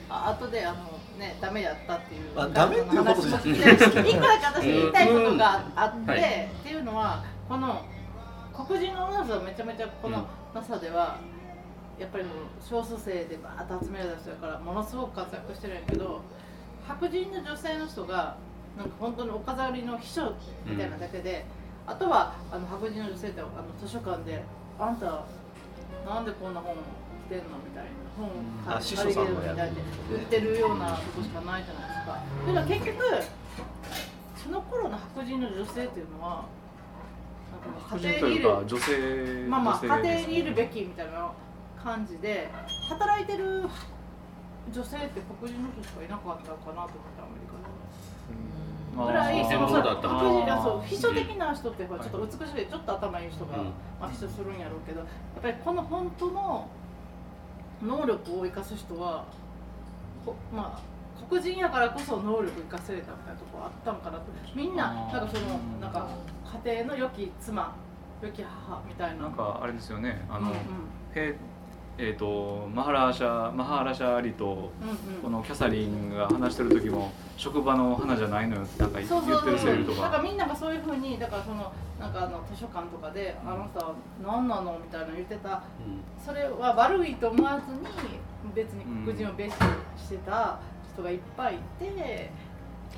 [0.08, 0.76] あ後であの
[1.18, 6.06] ねダメやったっていうあダメっていうことじゃない話も聞いて一個だけ私言いたいことがあって、うん。
[6.06, 6.20] はい。
[6.20, 6.22] っ
[6.62, 7.84] ていうのはこの
[8.54, 10.24] 黒人のナースはめちゃめちゃこの
[10.54, 11.18] NASA では、
[11.98, 16.20] やっぱりもう少数生でバーッと集められた人だからものすごく活躍してるんやけど
[16.86, 18.36] 白人の女性の人が
[18.76, 20.34] なんか本当にお飾りの秘書
[20.66, 21.46] みたいなだけで、
[21.86, 24.42] あとはあの白人の女性ってあの図書館で
[24.80, 25.24] 「あんた
[26.04, 26.74] なんでこんな本
[27.28, 27.90] 来てんの?」みたいな
[28.66, 29.80] 本あ司書さんのやつみたいで
[30.14, 32.18] 売ってるようなとこしかないじゃないですか。
[32.48, 33.04] だから結局
[34.36, 36.44] その頃の白人の女性っていうのは
[39.48, 41.30] まあまあ家庭にいるべきみたいな
[41.84, 42.50] 感じで
[42.88, 43.68] 働いてる
[44.72, 47.64] 女性って黒人の人しかいなかったのかなと思ってアメリカで。
[48.96, 50.08] ぐらいそのそうだった。
[50.08, 53.64] 白人がそう秘書的な人ってほらちょっと美しくてちょっと頭いい人が、うん。
[54.00, 56.68] まあ、秘書するんやろうけどやっぱりこの本当の
[57.82, 59.26] 能力を生かす人は
[60.24, 60.80] こまあ
[61.28, 64.24] 黒人やからこそ能力生かせれたみたいなところあったんかなと。
[64.54, 66.08] みんななんかそのなんか
[66.64, 67.74] 家庭の良き妻
[68.22, 69.24] 良き母みたいな。
[69.24, 70.24] なんかあれですよね。
[70.30, 70.56] あの、うんうん。
[71.14, 71.36] へ
[71.96, 75.22] えー、とマハラーシャマハラシャアリとうんうん。
[75.22, 80.02] このキャサリンが話してる時も職場の花じゃないのよってなんか言そうそうってるセリフとか。
[80.02, 85.62] だからみんながそういうふうにだからそのなんかあの図書館とかで「あの人は何なの?」みたいなの言ってた。
[86.24, 87.80] それは悪いと思わずに
[88.54, 90.58] 別に黒人をベースにしてた
[90.94, 92.30] 人がいっぱいいて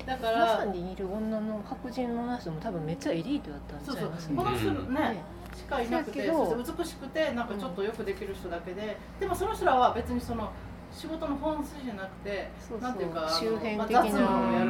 [0.05, 4.03] だかまらさにいる女の白人のナースも多分めっちゃエリートだったんそうそう。
[4.03, 4.93] ちゃいますこの人うん。
[4.93, 5.21] ね
[5.57, 10.51] しかいなくて美しくてなんかちょっとよくできる人だけででもその人らは別にその
[10.91, 14.03] 仕事の本筋じゃなくてそうなんていうか周辺的な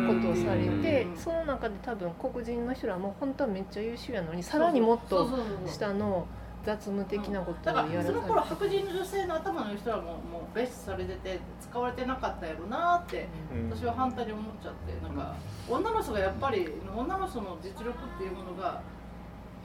[0.08, 1.13] ことをされてう。
[1.13, 5.28] んその中で多分黒人の人らも本当はめっちゃ優秀やのにさらにもっと
[5.67, 6.26] 下の
[6.65, 13.69] 雑務的なことだからをやらされてその頃白人の女性の頭のいい人はもうもうベースされてて使われてなかったやろなってうん。
[13.69, 15.36] 私は反対に思っちゃってなんか
[15.69, 18.82] 女の人がやっぱり女の人の実力っていうものが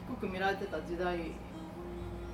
[0.08, 1.18] 低く見られてた時代、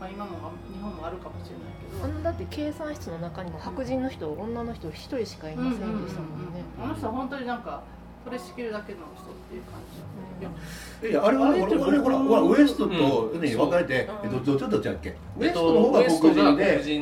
[0.01, 2.05] まあ、今も日本もあるかもしれないけど。
[2.05, 6.63] あのだって計算室の中にも白人の人女の人一人しかいませんでしたもんね。
[6.83, 7.83] あの人は本当になんか
[8.29, 9.99] 取り仕切るだけの人っていう感じ。
[10.41, 13.41] いやいやあれはあれって俺俺ほらほらウエストとうん。
[13.41, 15.15] ね分かれてえっとどっちどっちだっけ？
[15.39, 16.57] ウエストの方と、が黒黒人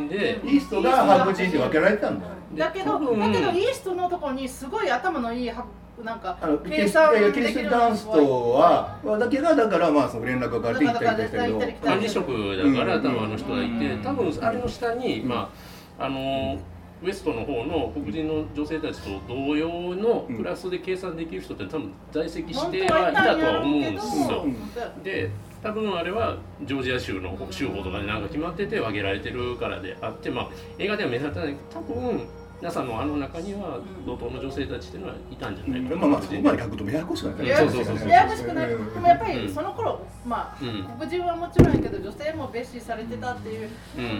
[0.08, 2.26] でイーストが白人って分けられてたんだ。
[2.26, 5.66] よだけどだけどイーストのところにすごい頭のいいは
[6.04, 11.58] なんか計算いやいやキリストダンスとはだけがだからまあその連絡がかかっていったりしたけど。
[11.58, 14.02] だからだから管理職だから、うん多分あの人がいて、うん。
[14.02, 15.50] 多分あれの下に、ま
[15.98, 16.58] あ、あの、
[17.02, 24.44] ウエストの方の黒人の女性たちと同様のクラスで計算できる人って多分在籍してはいたとは思うんですよ。
[24.44, 25.30] うんで
[25.62, 32.26] 多分あれはジョージア州の州法とかでなんか決まってて分けられてるからであってまあ映画では目立たない多分
[32.60, 43.68] 皆さんのあの中には同等の女性たちっていうのはいたんじゃないかな、まあまあそこまで書くとややこしくなるややこしくそうそうそうややこしくなるうんでもやっぱりその頃まあうん黒人はもちろんやけど女性も蔑視されてたっていう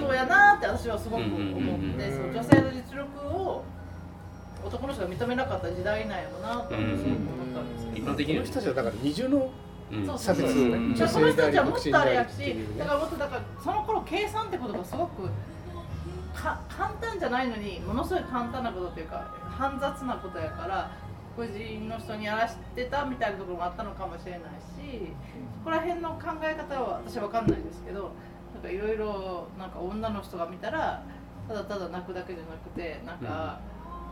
[0.01, 3.65] ことやなって私はすごく思ってその女性の実力を
[4.65, 8.13] 男の人が認めなかった時代なんやろなとすごく思ったんですけど。
[8.13, 8.75] 一般の人たちは。
[8.75, 9.51] だから二重の
[9.93, 10.07] うん。
[10.07, 15.31] そう差別うんねじゃあその人たちはもっとあれやしだからもっとだからその頃計算ってことがすごくか
[16.37, 20.91] 簡単じゃないのにものすごい簡単なことというか煩雑なことやから
[21.37, 25.13] 黒人の人にやらしてたみたいなところもあったのかもしれないし
[25.59, 28.13] そこら辺の考え方は私は分かんないですけど
[28.55, 31.03] なんかいろいろなんか女の人が見たら
[31.49, 33.61] ただただ泣くだけじゃなくてなんか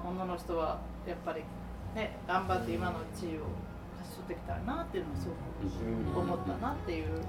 [0.06, 1.42] 女の人はやっぱり
[1.94, 3.48] ね頑張って今の地位を
[3.96, 5.28] 勝ち取ってきたらなっていうのをす
[6.14, 7.24] ごく思ったなっていう。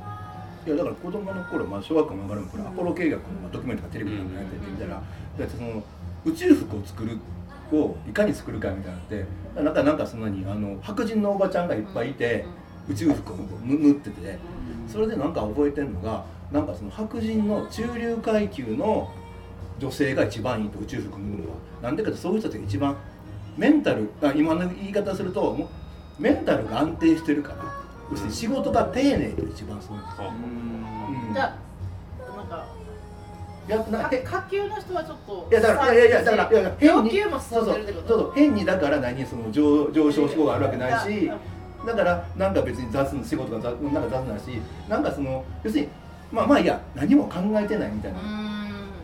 [0.66, 5.00] いやだから子供の頃、まあ、小学校の上がる頃アポロ計画のまあドキュメントがテレビでやっててみたら、だ
[5.46, 5.84] ってその
[6.26, 7.20] 宇宙服を作る
[7.72, 9.26] をいかに作るかみたいなのって
[9.56, 12.46] なんかなんかそんなにあの白人のおばちゃんがいっぱいいて、
[12.90, 14.40] 宇宙服を縫縫ってて
[14.88, 19.12] それでなんか覚えてるのがなんかその白人の中流階級の
[19.80, 22.98] 女性が一番いいと宇宙服縫うのはなんでかってそういう人たちが一番
[23.58, 25.70] メンタルあ今の言い方すると
[26.20, 27.75] メンタルが安定してるから
[28.12, 31.34] 要するに仕事が丁寧と一番そううん。
[31.34, 31.58] じゃ
[32.24, 32.66] あなんか
[33.68, 41.32] いやなんかへ下級の人はちょっといやだからいやいやだからいやいや変にそうそうそう変にだから何その上上昇志向があるわけないし
[41.86, 45.90] だからなんか別に雑な仕事が雑なんか雑なしなんかその要するに
[46.32, 48.20] まあまあいや何も考えてないみたいうな、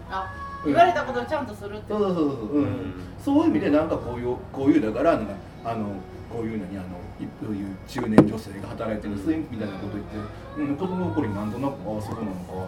[0.09, 0.33] あ
[0.65, 2.93] 言われたことをちゃんとするってそうそうそうそう、うん。
[3.23, 5.33] そういう意味でなんかこういうこういうだからなんか
[5.63, 5.87] あの
[6.31, 6.87] こういうのにあの
[7.19, 12.67] いそういう中年女性が働いてるすみたいなこと言って、うん、子供の頃になんとなくああそうなのか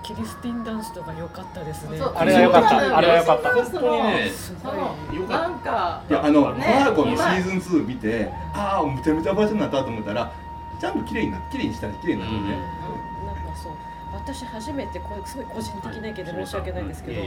[0.04, 1.14] キリスティンダンスとか。
[1.14, 2.98] 良かったですねあれは良かった。
[2.98, 3.54] あれは良かった。
[3.54, 10.30] 本当にねそのよかったなんかいやあの、ねファーゴのシーズン2見て、ああ、めちゃめちゃバージョンになったと思ったら、
[10.78, 12.48] ちゃんと綺麗にな綺麗にしたら綺麗になるよね。
[12.52, 13.72] なんかそう。
[14.12, 17.22] 私初めてこれすごい個人的な意見で申し訳ないんですけど、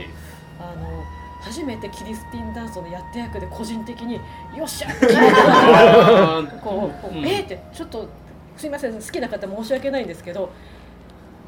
[0.60, 1.04] あの
[1.40, 4.14] 初めてキリスティンダンスのやって役で個人的に
[4.56, 4.88] よっしゃ
[6.62, 7.26] こう、うん。
[7.26, 8.08] えーってちょっと
[8.56, 10.50] すいません好きな方申し訳ないんですけど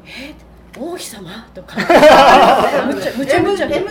[0.05, 1.47] えーって王妃様？
[1.53, 1.75] とか。
[2.87, 3.85] むちゃむちゃむちゃ M-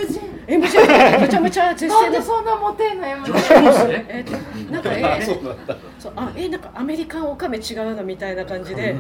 [0.51, 5.57] MJ むちゃむちゃむちゃ絶世でなんでそんなモテんの MJ ねえーとなんかえーそう
[6.01, 8.97] そうあえーなんかアメリカンオカメ違うのみたいな感じで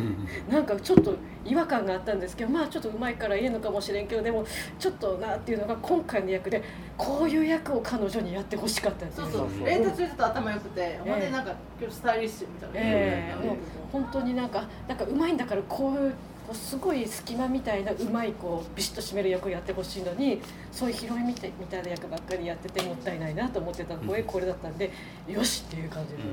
[0.48, 1.14] なんかちょっと
[1.44, 4.44] 違和感があったんですけどまあちょっとうまいからいいのかもしれんけどでも
[4.78, 6.62] ちょっとなっていうのが今回の役で
[6.96, 13.56] こういう役を彼女にやってほしかったんですそうそうレータちょっと頭良くてほんでなんか今日スタイリッシュみたいなええもう
[13.90, 16.14] 本当になんかなんかうまいんだからこういう
[16.50, 20.40] こうすごい隙間みたいなうまいこうビシッと締める役をやってほしいのに
[20.72, 24.90] そういうヒロインみたいみたいな役ばっかりやっててもったいないなと思ってたので、これだったんで
[25.28, 26.30] よしっていう感じで、も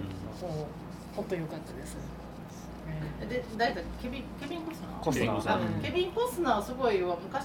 [0.63, 0.65] う
[1.15, 1.97] 本当良かったです。
[3.21, 4.07] えで誰だっけ？
[4.07, 5.03] ケビンケビン・コスナー？
[5.03, 5.33] コスナー。
[5.33, 5.55] ケビンコスナー。
[5.77, 7.43] あケビン・コスナーはすごいわ昔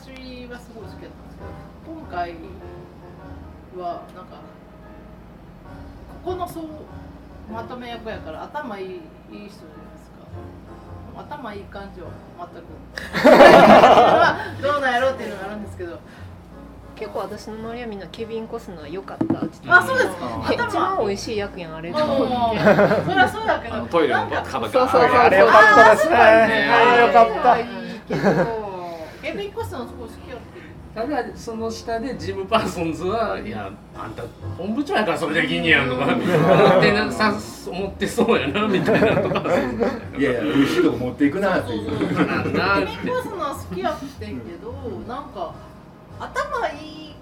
[0.49, 2.35] はすごい好きだったんですけど今回
[3.77, 4.37] はなんか
[6.25, 6.65] ここのそう
[7.53, 8.99] まとめ役やから頭いいいい
[9.31, 9.53] 人で
[11.17, 12.65] 頭いい感じは全く。
[14.63, 15.99] どうなんやろうっていうのがあるんですけど。
[16.95, 20.15] 結構私の周りはみんなケビン・コスナー良かったって言ってあそうですか。
[20.51, 22.59] え一番美味しい役やんあれもうもう
[23.07, 23.85] そりゃそうだけど。
[23.87, 26.17] トイレのなんか壁そうそうがあれ良かったですね。
[26.17, 26.47] あ
[26.97, 27.59] れ良かった。
[27.59, 27.67] いい
[28.07, 28.21] けど。
[29.23, 30.52] ケビン・コスナーすごい好きやって
[30.95, 34.23] ただその下でジム・パーソンズはいやあんた
[34.59, 37.35] 本部長やからそれできんねやんとか思ってなさ
[37.67, 39.41] 思ってそうやなみたいなとか。
[40.19, 42.27] いやいや、美味しいとこ持っていくなっていう。
[42.27, 44.73] なんなってケビン・コスナー好きやってんけど
[45.09, 45.55] なんか
[46.21, 47.15] 頭いい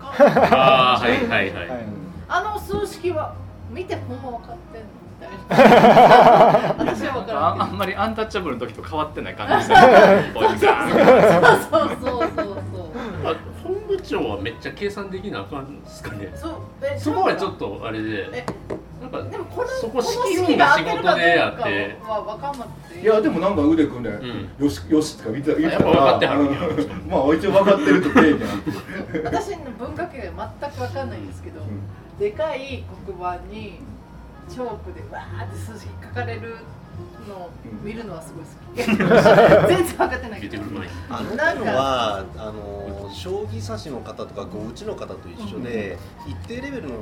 [0.00, 0.22] 感じ
[0.54, 1.84] ああはいはいはい、はい。
[2.28, 3.34] あの数式は
[3.70, 6.74] 見てほんま分かってんのみたいな。
[6.78, 12.81] 私は分からああんまりアンタッチャブルの時と変わってない感じですねおじさんそうそうそうそう
[13.24, 16.32] あ本部長はめっちゃ計算できなあかんですかね？
[16.34, 18.46] そうえそこはちょっとあれでえ
[19.00, 23.00] なんかでもこのそこ仕切る式が合のが仕事でやかっては分かんなくて。
[23.00, 24.50] いや、でもなんか腕組んで、ん。
[24.58, 26.68] よし、よしとか見て、言やっぱ分かってはるんや。
[26.68, 27.10] うん。
[27.10, 29.30] まあ、一応分かってるとて、みたいな。
[29.30, 31.60] 私の文化系が全く分かんないんですけど、
[32.20, 33.80] でかい黒板に
[34.48, 36.56] チョークでわーって数式書かれる
[37.28, 37.86] のうん。
[37.86, 38.50] 見るのはすごい好
[38.82, 38.86] き。
[38.86, 40.52] 全然分かってないけど。
[40.52, 40.92] 出てくる前に。
[41.10, 46.94] あの頃はあの将棋指しの方とか碁打ちの方と一緒で、一定レベルの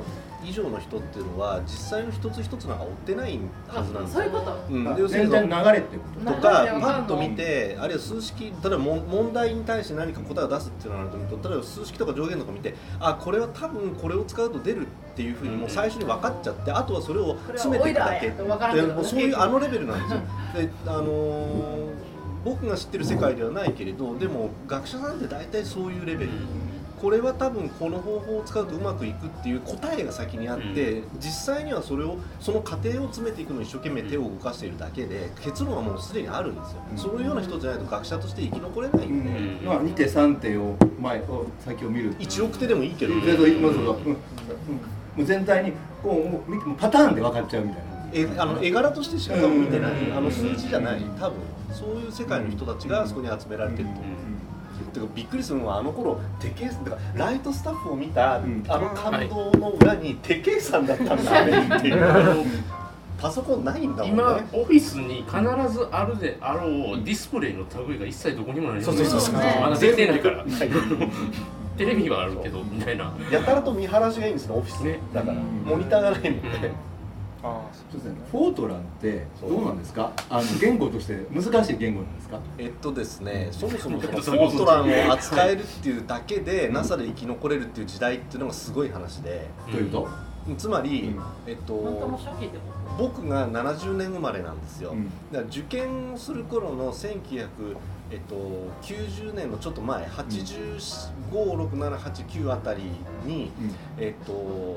[0.43, 4.21] 以上の人っていうのは実際の一つ一つなんか追ってないはずなんですよ。
[4.21, 4.57] そういうこと？
[4.69, 5.47] うん、あで要するに流れっ
[5.81, 6.31] てこと？
[6.31, 18.33] とかパッと見てあるいは数式例えば問題に対して何か答えを出すっていうのがあると見ると例えば数式とか上限とか見てあこれは多分これを使うと出るっていうふうにもう最初に分かっちゃってあとはそれを詰めていくだけ
[19.03, 20.19] そういうあのレベルなんですよ。
[20.55, 21.91] であのー
[22.43, 26.31] 僕が知ってる世界ではないけれどでも学者さんって大体そういうレベル。
[26.99, 36.97] これは多分この方法を使うとうまくいくっていう答えが先にあって、実際にはそれをその過程を詰めていくのに一生懸命手を動かしているだけで結論はもうすでにあるんですよ、うん。
[36.99, 39.65] そういうような人じゃないと学者として生き残れないんで、ん。
[39.65, 42.15] まあ2手3手を前を先を見る。
[42.17, 44.17] 1億手でもいいけど、でそういうそうそううんうん
[45.15, 47.91] もう全体にこうもう見てもうパターンで分かっちゃうみたいな。
[48.13, 50.17] えあの絵柄としてしか多分見てない、うん。
[50.17, 51.01] あの数字じゃない。
[51.19, 51.39] 多分
[51.71, 53.95] そういう世界の人たちがそこに集められてると。
[53.95, 58.63] 思う、てかびっくりするのはあの頃手計算だからライトスタッフを見た、ん。
[58.67, 61.93] あの感動の裏に手計算だったんだねってい。
[61.93, 62.45] う
[63.21, 64.23] パソコンないんだもんね。
[64.23, 65.37] 今オフィスに必
[65.71, 68.83] ずあるであろうディスプレイの類が一切どこにもない。
[68.83, 69.35] そうそうそうそう。
[69.35, 70.43] まだできてないから
[71.85, 73.11] テレビはあるけどみたいな。
[73.31, 74.99] やたらと見晴らしがいいんですよオフィスね。
[75.13, 75.41] だから、うん。
[75.65, 76.71] モニターがないので、
[77.43, 78.15] あそうですね。
[78.31, 80.11] フォートランってどうなんですか？
[80.29, 82.39] あの言語として難しい言語なんですか？
[82.59, 89.47] えっとですねそもそもその フォートランを扱えるっていうだけで NASA で生き残れるっていう時代っていうのがすごい話で。
[89.71, 90.07] というと、
[90.57, 91.23] つまり、うん。
[91.47, 91.73] えっと
[92.99, 95.05] 僕が70年生まれなんですよ、うん。
[95.31, 96.91] だから受験する頃の
[98.11, 102.81] 1990年のちょっと前8567889あたり
[103.25, 103.51] に、
[103.97, 104.75] えっと、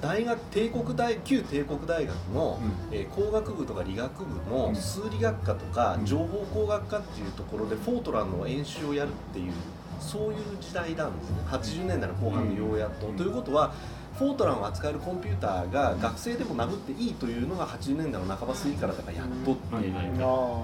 [0.00, 2.60] 大学帝国大旧帝国大学の、
[2.92, 4.76] えー工学部とか理学部のうん。
[4.76, 6.06] 数理学科とかうん。
[6.06, 9.52] 情報工学科っていうところでフォートランの演習をやるっていう
[9.98, 11.36] そういう時代なんですね。
[11.46, 13.06] 80年代の後半でようやっと。
[13.08, 13.16] うん。
[13.16, 13.72] ということは
[14.18, 19.94] フォートランを扱えるコンピューターが学生でも殴っていいというのが80年代の半ば過ぎからだからやっとっていう。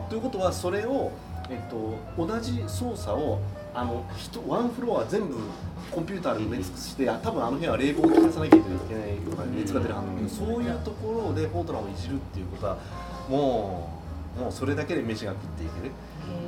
[0.08, 1.11] ということはそれを、
[1.53, 3.38] えっと、同じ操作を
[3.75, 5.37] あの人ワンフロア全部
[5.91, 12.79] コンピューターで埋め尽くして、あ多分あの部屋は冷房を効かさなきゃいけないとか熱が出るはずだけど、そういうところでフォートランをいじるっていうことは
[13.29, 13.91] も
[14.38, 15.87] うもうそれだけで飯が食っていける。
[15.87, 15.93] うん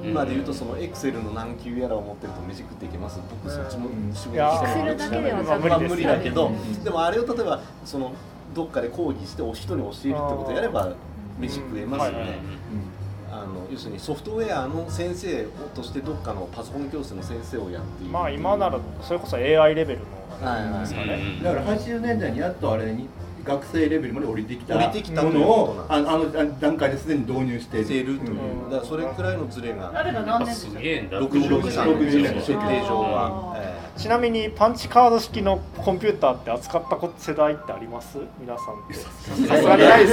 [0.05, 3.21] 今で言うとそのエクセルの何級やらを持ってると飯食っていけます。
[3.43, 6.85] 僕そっちも仕事してるの Excel だけではまあ無理です無理だけど、うん。
[6.85, 8.13] でもあれを例えばその
[8.55, 10.95] どっかで講義してお人に教えるってことやれば
[11.39, 12.23] 飯食えますよね、うん。
[12.23, 12.94] はいはい
[13.35, 15.45] あの要するにソフトウェアの先生
[15.75, 20.07] としてどっかのパソコン教室の先生をやっているまあ今ならそれこそ AI レベルの
[20.47, 23.09] はいはいですかね、うんだから80年代にやっとあれに
[23.45, 28.19] 学生レベルまで降りてきた降りてきたというものをあのあの段階ですでに導入している。
[28.19, 30.03] という、うんだからそれくらいのズレが。
[30.03, 31.21] れが何年ですげえんだ。
[31.21, 33.61] 66年60年設定上は、あー。
[33.61, 38.19] えちなみにパンチカード式のコンピューターって扱ったこ世代ってあります？
[38.41, 38.95] 皆さんって。
[38.95, 40.13] さすがにないで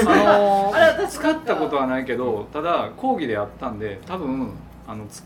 [1.08, 1.18] す。
[1.18, 1.56] 使った。
[1.62, 4.52] ことはないけどただ講義でやったんで多分
[4.88, 5.24] あのつ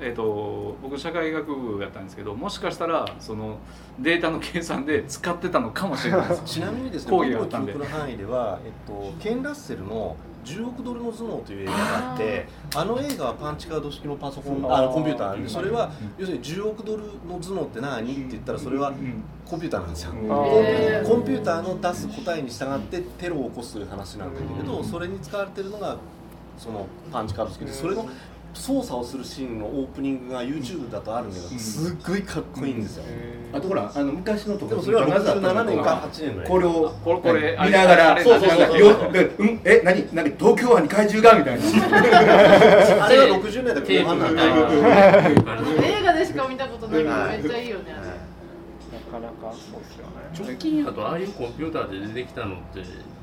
[0.00, 3.58] えー、と僕社会学部やったんですけどもしかしたらその
[3.98, 6.42] データの計算で使ってたのかもしれないです。
[6.44, 10.14] えちなみにですね講僕の記義があったんで憶の範囲では、えっと、ケン・ラッセルの
[10.48, 18.12] 10億ドルの頭脳という映画があってあの映画はパンチカード式のパソコンあのコンピューターでそれはうん要するに10億ドルの頭脳って何？
[18.12, 20.12] って言ったらそれはうんコンピューターなんですよ。
[20.12, 20.28] うん。
[20.28, 25.96] コンピューターの出す答えに従ってテロを起こすという話なんだけれどそれに使われてるのが
[26.58, 28.06] そのパンチカード式でそれの
[28.54, 33.04] 操作をするシーンのオープニングが YouTube だとあるんだけどすっごいかっこいいんですよ。
[33.52, 38.78] あとほらあの昔のとこでもそれは67年か8年のこれをこれこれ見ながらそうそうそう。
[38.78, 43.04] よでうんえ何何東京湾に怪獣がみたいな。
[43.04, 47.92] あれは60年代テープ後半映画でしか見たことないけどめっちゃいいよね。
[47.92, 50.12] なかなかそうですよね。
[50.38, 52.82] 直近やとああいうコンピューターで出てきたのって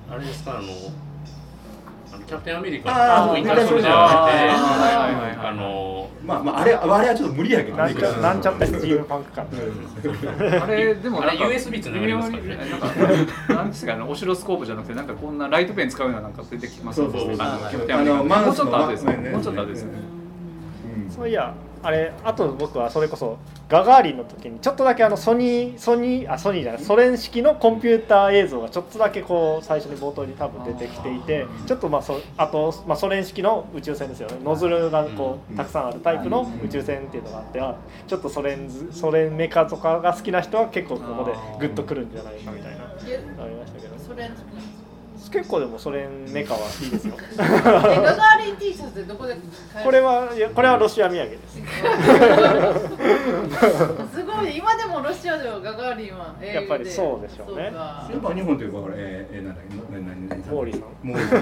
[0.10, 0.68] あれですかあの
[2.26, 7.84] キャプテンアメリカあーのあー出てはいはいはいはいあのまあまああれあれはちょっと無理やけどね。
[7.84, 9.48] なんちゃなんちゃってスチームパンク感
[10.62, 17.36] あれでもあれなんか USB つながりますからねなんかなんですかあのオシロスコープじゃなくてなんかこんなライトペン使うようななんか出てきますそうそうそう。
[17.40, 19.18] あのはいキャプテンアメリカもうちょっと後ですね。
[19.18, 19.30] ね。
[19.32, 19.92] もうちょっと後ですね。
[21.06, 21.12] うん。
[21.12, 21.54] そういや
[21.86, 23.38] あれあと僕はそれこそ
[23.70, 34.38] ガガーリンの時にちょっとだけあのソニーソニーあソニーじゃないソ連式のコンピューター映像がちょっとだけこう最初に冒頭に多分出てきていてちょっとまあそあと、まあ、ソ連式の宇宙船ですよね。
[34.44, 37.76] ノズルがこうたくさんあるタイプの宇宙船っていうのがあってあ
[38.08, 42.86] ちょっとソ連図ソ連メカとかが好きな人は結構ここでグッとくるんじゃないかみたいな
[43.44, 43.96] ありましたけど
[45.36, 47.16] 結構でもそれメカはいいですよ。
[47.34, 49.42] えガガーリン T シャツでどこで買
[49.76, 49.84] える？
[49.86, 51.58] これはいやこれはロシア土産です。
[54.16, 54.58] すごい。
[54.58, 57.64] 今でもロシアではガガーリンは英語でやっぱりそうでしょうね。
[57.66, 57.74] やっ
[58.22, 59.76] ぱ日本というかこれえー、えー、なんだっけ？
[59.92, 60.90] 何何何モーリーさん。
[61.04, 61.38] モーリーさ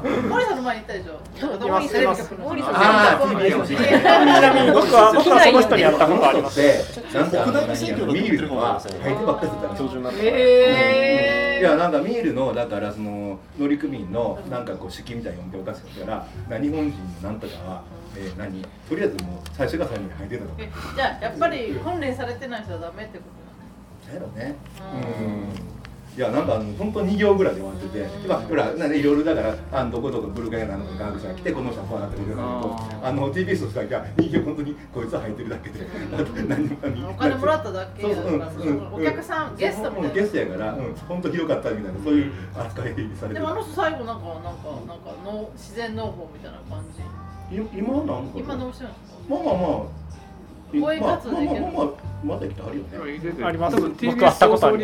[0.00, 0.04] ん。
[0.28, 1.12] 森さんの前に行ったでしょ。
[1.46, 2.74] なんかどこにテレビ局の森さん。
[2.74, 6.60] あー森 TBS さんのちなみに僕は僕はその人に会ったことあります。
[6.60, 6.84] で
[7.14, 9.74] なんか北大選挙のミールとか入ってばっかりするから。
[9.76, 11.60] 標準になったへー。
[11.60, 17.82] いやなんかミールのだからその乗組員のなんかこう式みたいに呼んでおかしかったからな日本人のなんとかは、
[18.16, 18.62] えー、何？
[18.88, 20.50] とりあえずもう最初が最後に入ってたと。
[20.50, 23.24] かえじゃあやっぱり訓練されてない人はダメってこ
[24.04, 24.56] とだよね。
[24.92, 25.28] うん。
[25.28, 25.73] うん
[26.16, 40.14] いやなんかあの本当2行ぐらいで終わってて今ほらいろいろだからあのどこどこブルガリアなのか科学者が来てこの人はこうなってるけどあの TBS の人が2行本当にこいつは入ってるだけであと何も何お金もらっただけそうそううんだからうんお客さんゲストみたいな。
[40.14, 43.34] ゲストやから、うん、本当ひどかったみたいなそういう扱いされてる。
[43.34, 44.50] でもあの人最後なんかなんか
[44.86, 47.02] なんかの自然農法みたいな感じ。
[47.56, 49.34] い今なんか今どうしてるんですか？
[49.34, 50.03] まあまあまあ
[50.82, 53.44] 応援活動できるまあまあまあまあまだ来てあるよね。
[53.44, 54.78] あります多分僕会ったこと誰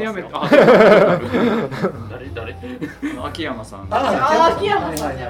[2.34, 2.56] 誰？
[3.24, 3.80] 秋山さん。
[3.80, 3.98] ああ
[4.52, 5.24] あ秋山さんで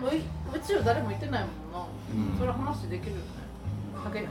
[0.00, 1.86] もい宇宙誰も行ってないもんな、
[2.32, 2.38] うん。
[2.38, 3.22] それ話できるよね。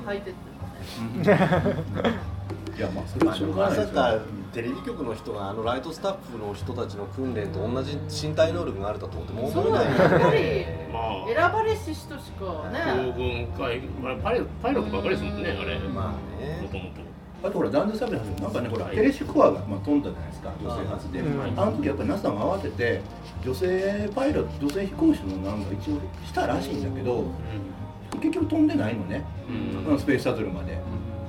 [0.06, 1.30] 履いてって。
[1.30, 2.39] ね
[2.80, 3.94] いやまあそれはしょうがまないですよ。
[3.94, 4.20] さか
[4.54, 9.98] テレビ局の人があのライトスタッフの人たちの訓練と同じ身体能力があるだと思ってもそう思えない。
[9.98, 12.80] だよやっぱりま選ばれし人しかあね。
[12.80, 15.80] 空軍海まあパイロパイロットばっかりですもんねあれ。
[15.80, 16.70] もまあね。
[16.72, 17.02] ともと
[17.44, 21.60] あとほら男女差別の話なんかねほらテレシコアがまあ飛んだじゃないですか女性初で、うん。
[21.60, 23.02] あの時やっぱり NASA も慌てて
[23.44, 27.26] 女性パイロット女性飛行士のなんか一応したらしいんだけど
[28.22, 29.26] 結局飛んでないのね、
[29.88, 30.78] うんスペースシャトルまで。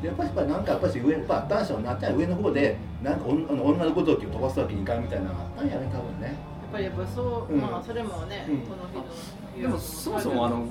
[0.00, 6.26] でやっぱりやっぱなんかやっぱし上やっぱ男子はなったら上の方でなんか女あの女の子同期を飛ばすわけにいかんみたいなのがあったんやね多分ね。
[6.28, 7.60] やっぱりやっぱそう、うん。
[7.60, 8.58] まあそれもね、うん。
[8.60, 10.66] この人でもそもそもあの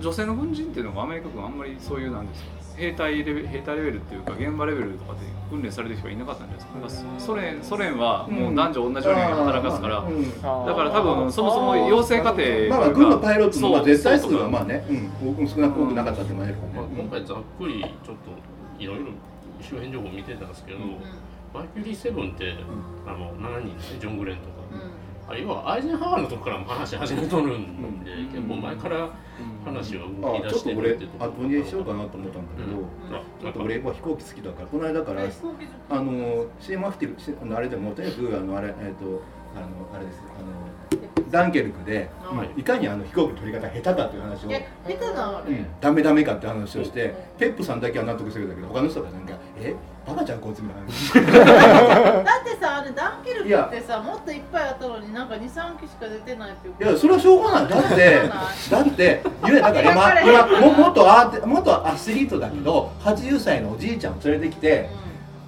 [0.00, 2.50] 女性の軍人っていうのがアメリカ軍あんまりそういうなんですか？
[2.76, 7.20] 兵隊レベル兵隊レベルっていうか現場レベルとかで訓練されてる人がいなかったんじゃないですか？
[7.20, 10.30] ソ連ソ連はもう男女同じように働かすから、うん。
[10.32, 16.94] だから多分そもそも養成課程まあまあ軍のパイロットのまあそう絶対数はまあね、うん、少なく多くなかったってもあるかまあらね。
[16.98, 19.06] 今回ざっくりちょっといろいろ
[19.60, 20.78] 周辺情報見てたんですけど、
[21.52, 22.54] バイキュリーセブンって、
[23.06, 24.54] あの7人ですねジョン・グレンとか、
[25.28, 28.26] あ要はアイゼンハワーのとこからも話し始めとるんで、うん。
[28.26, 29.10] 結構前から
[29.64, 32.82] 話は動あちょっとき出して俺るってとこ後にしようかなと思ったんだけど、
[33.40, 39.22] ちょっと俺は飛行機好きだからこの間からあの CM アフティブしあのあれでもとにかくあのあれえっ、と
[39.56, 40.73] あのあれですあの
[41.30, 42.60] ダンケルクで、はい。
[42.60, 49.74] いかにあの飛行機の取り方が下手かっていう話を下手なあれ、うん、ダメダメかって話をして、ペップさんだけは納得してくれたけど他の人がなんか「え？
[50.06, 52.22] バカちゃんこいつ」みたいな。
[52.22, 57.70] だってさあれダンケルクってさもっといっぱいあったのになんか23機しか出てないっていういやそれはしょうがない。
[57.70, 58.28] だって
[58.70, 64.88] だってゆえだから今今も元アーテ元アスリートだけど80歳のおじいちゃんを連れてきて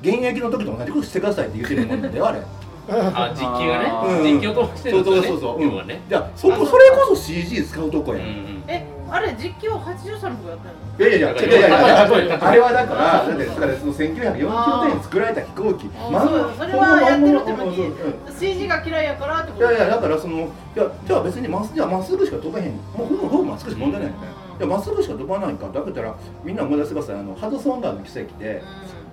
[0.02, 2.40] 現役の時と同じことしてくださいって言ってるもんだよあれ
[2.88, 4.34] あ実機がね、うん。
[4.34, 5.56] 実機を通してそうるんですよねそうそう。
[5.56, 8.26] そう、要はね、いやそこそれこそ CG 使うとこや、ん。
[8.26, 11.10] うんえあれ実況80歳の子やってんの？
[11.10, 15.88] やいやいやいやいやいやいやあれはだからだってだからその1940年に作られた飛行機。
[15.96, 18.34] あまんそうそれはやってるってのにうんうんうん。
[18.34, 19.64] CG が嫌いやからってこと？
[19.64, 20.40] いやいやだからそのい
[20.74, 22.72] やじゃあ別にまっすじゃあまっすぐしか飛べへん。
[22.72, 24.18] もうほぼほぼまっすぐしか飛んでないよね
[24.58, 27.16] いやまっすぐしか飛ばないかだからみんな思い出してください。
[27.20, 28.64] あのハドソン川の奇跡で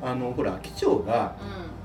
[0.01, 1.35] あのほら機長が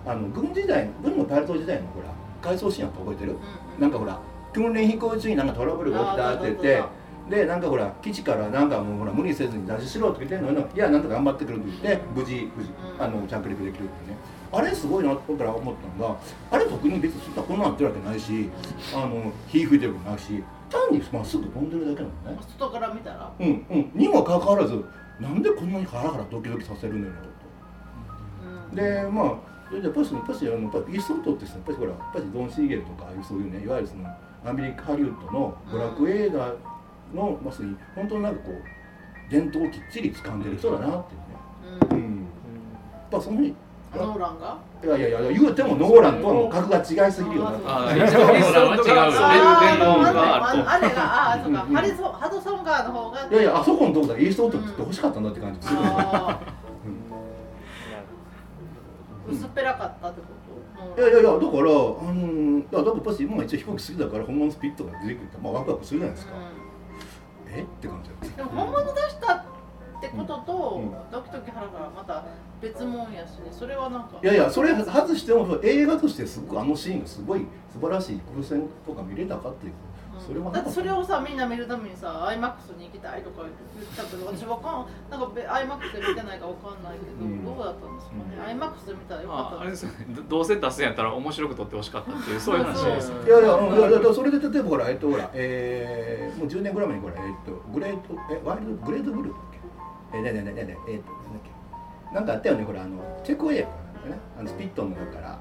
[0.06, 2.08] あの軍時代軍のパイロット時代のほら
[2.40, 3.36] 回想シーンやって覚えてる？
[3.78, 4.20] なんかほら
[4.52, 6.82] 訓練飛行中になんかトラブルが起きたって言って
[7.28, 14.16] でなんかほら基地からなんかもうほら無理せずに脱出しろって言ってんのにいやなんとか頑張ってくるって言って無事無事あの着陸できるってね。
[14.50, 16.16] あれすごいなってから思ったのが
[16.50, 18.48] あれ特に別にそんなこんなんなってるわけないし
[18.94, 22.42] あの火吹いてるわけないし単にまっすぐ飛んでるだけなのね。
[22.58, 23.30] 外から見たら？
[23.38, 23.90] うんうん。
[23.94, 24.82] にもかかわらず
[25.20, 27.16] なんでこんなにハラハラドキドキさせるんだろう
[28.70, 28.76] と。
[28.76, 29.34] でまあ
[29.70, 34.08] でやっぱりそのやっぱしあのやっぱイーストウッドってさやっぱりほらやっぱりドン・シーゲルとかああいうそういうねいわゆるその
[34.44, 36.54] アメリカハリウッドの娯楽映画
[37.14, 42.04] のまさに本当になんかこう伝統をきっちり掴んでる人だなっていうね。
[42.04, 42.16] うん。
[42.92, 43.54] やっぱそのに
[43.94, 47.86] ノーランがいやいやいや言うてもノーランとはもう格が違いすぎるよな。
[47.88, 51.68] あイーストウッドは違うよねあれがあーそうかうん。
[51.68, 51.74] うん。
[51.76, 55.24] ハリソハドソン川の方がいやいやあそこのとこだイーストウッドって欲しかったん。
[55.24, 55.68] だって感じ
[59.30, 60.26] 薄っぺらかったってこ
[60.96, 61.00] と？
[61.00, 66.34] いやいやいやだからあのいやだからやっぱし今一応飛行機好きだから本物スピットが出てくるとまあワクワクするじゃないですか。
[67.50, 67.62] え？
[67.62, 72.24] って感じだでも本物出したってことと、ドキドキハラハラまた
[72.62, 79.72] 別物やしそれはなんかいやいやそれ外しても映画としてすごくあのシーンがすごい素晴らしい空戦とか見れたかっていう
[80.20, 83.52] それはだってそれをさみんな見るためにさ iMAX に行きたいとか言っ
[83.88, 90.06] てたけど私わかんなんか iMAX で見てないかわかんないけど、うん、どうだったんですかね、うん、iMAX で見たらよかったあれですよね。
[90.28, 99.42] どうせ出すんやったら面白く撮ってほしかったっていうそういう話ですいやいやいやいやそれで例えばほらえっとほらえー、もう10年ぐらい前にほらえっとグレートえワイルドグレートブルーだっ
[100.12, 100.18] け？
[100.18, 101.42] えねねねねねえっとなんだっ
[102.10, 102.14] け？
[102.14, 104.18] なんかあったよねほらあのチェコエアね。
[104.38, 105.38] あのスピットの中から。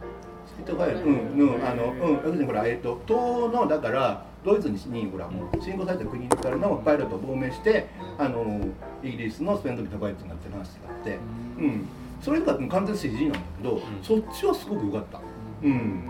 [0.48, 1.94] スピットファイルうんうんあの
[2.26, 2.46] うん。
[2.46, 5.30] ほらえっと東のだからドイツにほら
[5.62, 7.88] 侵攻された国からのパイロットを亡命して
[8.18, 8.62] あの
[9.04, 11.18] イギリスのスペンドビットファイトになってる話があって、
[11.60, 11.86] うん、
[12.22, 15.20] それが完全 CG なんだけど、そっちはすごく良かった。
[15.64, 16.10] うん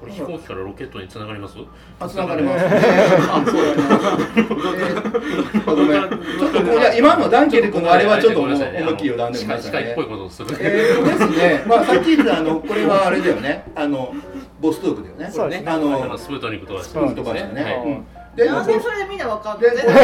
[0.00, 1.56] これ飛行機からロケットにつながります？
[1.98, 2.64] あ、つながります。
[2.68, 2.68] あ、
[3.46, 3.74] そうや
[5.64, 6.00] ごめん。
[6.00, 8.56] ちょっとこれ今のダンケル君のあれはちょっと思いっ
[8.96, 10.48] きり余談でも機械っぽいことする。
[10.60, 11.64] えーですね。
[11.66, 13.64] まあさっき言ったあのこれはあれだよね。
[13.74, 14.14] あの
[14.64, 15.30] ボストークだよね。
[15.30, 15.62] そうね。
[15.66, 18.02] あのスプートニクとはスプートバーね。
[18.34, 19.76] でなんでそれでみんなわかんない。
[19.76, 19.94] なん分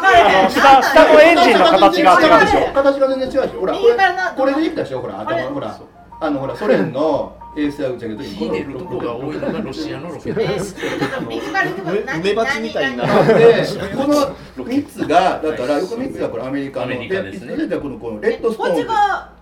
[0.00, 0.50] かれへん。
[0.50, 2.72] 下下のエンジンの形が違うでしょ。
[2.72, 3.60] 形が全然違うでしょ。
[3.60, 3.96] ほらこれ
[4.34, 5.00] これでできたでしょ。
[5.02, 5.78] ほら頭ほら
[6.20, 10.74] あのほらソ連の衛星打ち上げの時にこのとこが多いのがロシアのロケットです。
[11.20, 13.64] 梅鉢みたいになで
[13.94, 17.66] この三つがだから横三つがこれアメリカのアメリカですね。
[17.66, 19.37] でこのこのレッドストーン。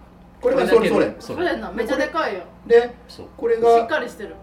[0.46, 1.16] これがソ連ソ連。
[1.18, 2.40] ソ連のめっちゃでかいよ。
[2.66, 2.94] で
[3.36, 3.80] これが。
[3.80, 4.36] しっかりしてる。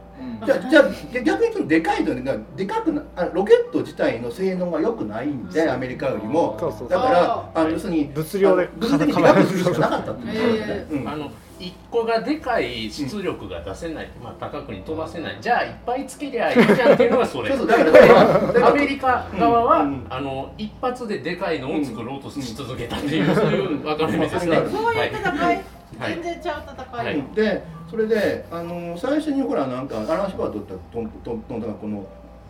[0.45, 0.84] じゃじゃ
[1.24, 6.58] 逆に言うとでかいとねでかくなあロケット自体の性能が良くないんでアメリカよりも。
[6.89, 9.64] だからあの要するに物量で物理的にでかくする。
[9.64, 17.56] しかなかったっていうあの一個がでかい出力が出せない、まあ、高くに飛ばせない、じゃあいっぱいつけりゃいいじゃんっていうのがそれ。
[17.56, 24.58] そうだからアメリカ側は、あの一発ででかいのを作ろうとし続けたっていう、そういう分かれ目ですね。
[24.70, 25.64] そういう戦い、
[26.08, 32.08] 全然ちゃう戦い、でそれであの最初にほらなんかアランシバー取ったトントントンこの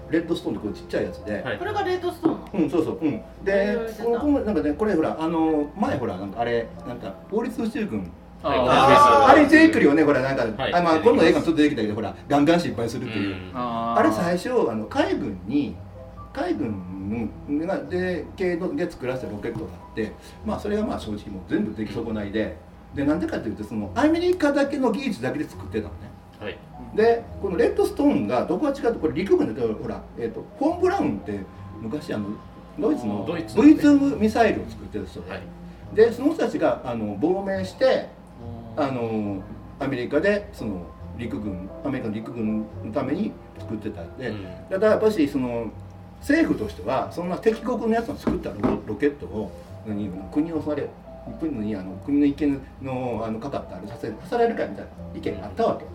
[0.10, 8.12] レッドストーンってこれちっちゃいやつで、これがレッドストーンうんそうそううんでこのなんかねこれほらあの前ほらなんかあれなんか法律宇宙軍
[8.43, 15.76] あれジェイクリをねほらなんか、あまあ今度映画ちょっと出てきたけどほらガンガン失敗するっていう、あれ最初あの海軍に
[16.34, 17.32] 海軍
[17.68, 20.12] がで系で作らせたロケットがあって
[20.45, 22.58] まあそれがまあ正直もう全部出来損ないで
[22.96, 26.00] でなんでかというとそのアメリカだけの技術だけで作ってたのね、
[26.39, 26.58] はい、
[26.96, 31.39] でこのレッドストーンがどこが違うとこれ陸軍でほら、えーと、フォン・ブラウンって
[31.82, 32.30] 昔あの
[32.80, 35.41] ドイツの V2 ミサイルを作ってる人で、はい、
[35.96, 38.10] でその人たちがあの亡命して
[38.76, 39.44] あの
[39.80, 40.86] アメリカでその
[41.18, 44.02] 陸軍アメリカの陸軍のために作ってた。
[44.02, 45.72] んで、うん、だからやっぱしその
[46.20, 49.52] 政府としてはそんな敵国のやつの作ったロケットを
[49.86, 50.88] 何国をされ
[51.40, 55.86] 国にあの国の意見のあのかかったあれさせさせられるかみたいな意見があったわけ。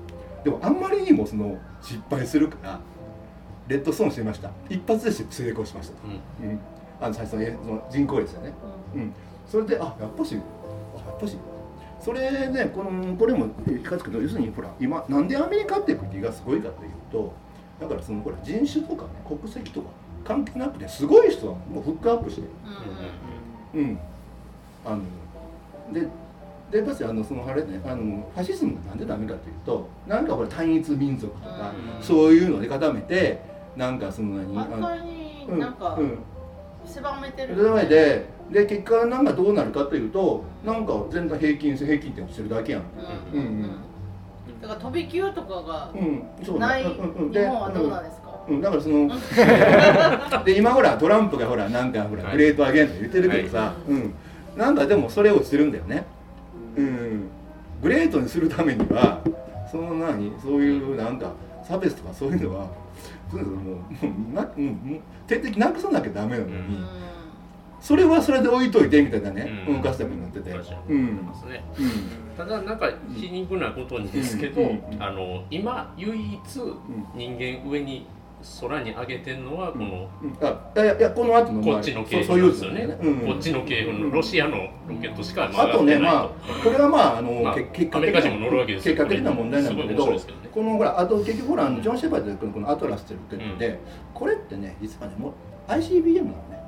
[0.44, 2.80] でもあんまりにもその失敗するから
[3.66, 4.50] レッドストーンしてました。
[4.68, 5.94] 一発で成功しました、
[6.42, 6.60] うん、うん、
[7.00, 8.52] あの最初の人工衛星ね、
[8.94, 9.14] うん、うん、
[9.46, 11.36] それであやっぱしあやっぱし。
[12.00, 17.32] それねこのこれも聞かつけど要するにほら今なんでアメリカって国がすごいかというと
[17.80, 19.88] だからそのほら人種とかね国籍とか
[20.24, 22.48] 関係なくてすごい人はもうフックアップしてる、
[23.74, 23.98] うん、うん、
[24.86, 25.02] あの
[25.92, 26.06] で
[26.70, 33.40] でやっぱあのそのあれねあのファシズムがなんでダメかというとなんかほら単一民族とか、うん、そういうので固めて
[33.74, 36.18] なんかその何反対になんか、うん、
[36.84, 37.56] 狭めてる。
[37.56, 42.82] 狭めてで結果なんかどうなるかというとなんか全体平均平均点をしてるだけやん、
[43.32, 43.40] うん。
[43.40, 43.70] うんうん。
[44.60, 45.92] だから飛び級とかが
[46.58, 49.08] ない日本はどうなんですか、うん、だからその
[50.44, 54.14] で今ほらトランプがほらなんかほら、グレートアゲント言ってるけどさ、はい、うん
[54.58, 56.04] なんかでもそれをしてるんだよね。
[56.76, 57.28] うん。
[57.80, 59.22] グレートにするためには
[59.70, 61.32] その何そういうなんか
[61.66, 62.68] 差別とかそういうのは
[63.30, 66.84] そういうのもうなもう徹底的なくさなきゃダメなのに、
[67.80, 70.50] それはそれで置いといてみたいなね、動かすためになってて。
[70.88, 71.20] うん、
[72.36, 74.62] ただなんか皮肉なことにですけど、
[74.98, 76.38] あの今唯一
[77.14, 78.06] 人間上に
[78.60, 80.08] 空に上げてるのはこの、
[80.40, 82.86] あいやいやこの後のこっちの系譜ですよね、
[83.26, 86.28] こっちの系譜のロシアのロケットしかあとねまあ
[86.62, 93.78] これはまああの、結果的な結果的な問題なんだけどこのほらあと結局ほらあのジョン・シェパードのこのアトラスっていうロケットで、
[94.14, 96.58] これってね実はねもう ICBM なのね。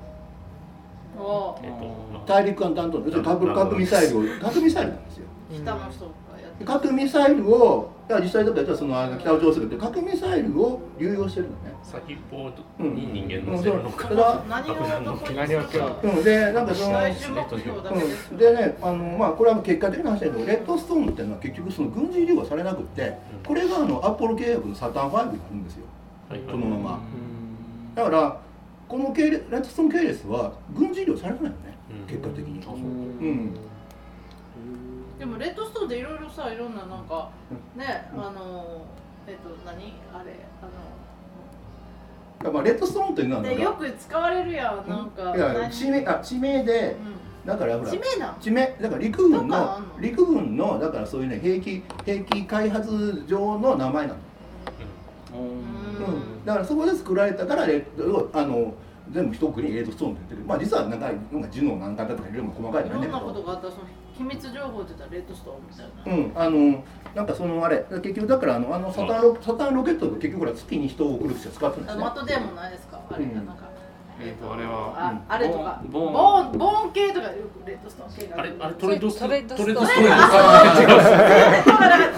[2.26, 5.26] 大陸間弾頭核核ミサイルを核ミサイルなんですよ。
[5.52, 6.10] 下の人
[6.64, 11.70] 核ミサイルを実際だったらそのあの北朝鮮で核ミサイルを流用してるのね。
[11.82, 12.50] 先っぽ
[12.82, 14.16] に人間乗せるのか、うん。
[14.16, 14.44] そう。
[14.48, 14.74] 何を
[16.22, 25.84] でなんかその、うん、でねあの、まあ、これは結果的な話だけどレッドストーンっていうのは結局その軍事利用されなくってこれがあのアポロ契約のサターン5になるんですよ。
[26.28, 26.40] はい。
[26.40, 27.00] このまま。
[27.94, 28.40] だから
[28.88, 31.78] この系列レッドストーン系列は軍事利用されてないよね。
[31.90, 32.06] うん。
[32.06, 32.60] 結果的に。
[32.60, 32.76] あそう。
[32.76, 33.54] うん
[35.20, 37.30] でもレッドストーンでいろいろさいろんななんか
[37.76, 38.86] ねあの
[39.26, 39.92] えっと何？
[40.14, 40.66] あれあ
[42.38, 43.58] だからまあレッドストーンというのはのなんか。
[43.58, 46.96] でよく使われるやんなんかいや何地名あ地名で
[47.44, 47.90] うだからほら。
[47.90, 48.40] ん地名なん？
[48.40, 54.18] 地名だから陸軍の陸軍のだからそういうね兵器兵器開発上の名前なの、
[55.38, 58.72] うん、だからそこで作られたからレッドあの
[59.12, 60.44] 全部一括りレッドストーンって言ってる。
[60.46, 66.16] まあ実はなんかなんかジュノなんかだとかいろいろ細かいのどんなねんだけどことがあったらその秘密情報って言ったらレッドストーンみたいな。
[66.16, 66.84] うんあの
[67.14, 72.02] なんかそのあれ結局だからあのあのサタンロサタンロケットが結局ほら月に人を送るとして使ってるんですね。
[72.02, 73.00] あのマットデーモンないですか？
[73.10, 73.34] あれうん。
[73.34, 73.69] なんか
[74.22, 75.80] えっとあれはああれとか。
[75.90, 76.12] ボーン。
[76.12, 77.32] ボーンボーン系とかよ
[77.64, 78.26] くレッドストーン系。
[78.26, 79.66] があれあれトレードストトレードストーン。
[79.66, 80.04] トレードストー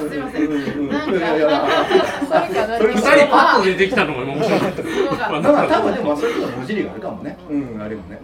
[0.07, 0.88] ンすいません。
[0.88, 1.07] な
[2.78, 4.82] 二人パッと出てきたのが面白かった
[5.30, 7.38] まあ多分でもそういうところの無尻があるかもね。
[7.48, 8.18] うんあれもね。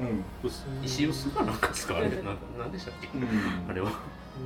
[0.83, 1.97] 石臼かなんかですか？
[1.97, 2.24] あれなん
[2.59, 3.09] なんでしたっけ？
[3.68, 3.91] あれは。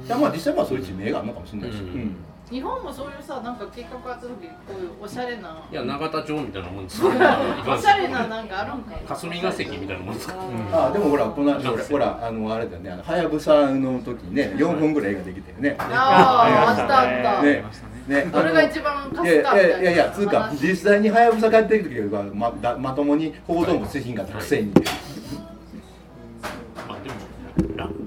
[0.07, 1.80] いやまあ実際まあそういう地名があるのかもしれないし、うん。
[1.80, 2.16] うん
[2.53, 5.66] 日本もそういうさなんか計画あった時こういうおしゃれな。
[5.72, 7.09] いや永田町みたいなもんですよ。
[7.66, 10.34] おしゃれななんかあるんか霞が関みたいなもんですか。
[10.70, 13.03] あでもほらこの間ほらほらあのあれだよね。
[13.03, 15.76] はやぶさの時にね4本ぐらい映画できてるね。
[15.78, 17.64] あああったあった、ね。
[18.07, 18.16] ね。
[18.24, 18.30] ね。
[18.30, 25.11] どれが一番かいやいやいやいやつうか実際にはやぶさ帰ってきた時はまだまともに報道もせひんかったくせに、まあ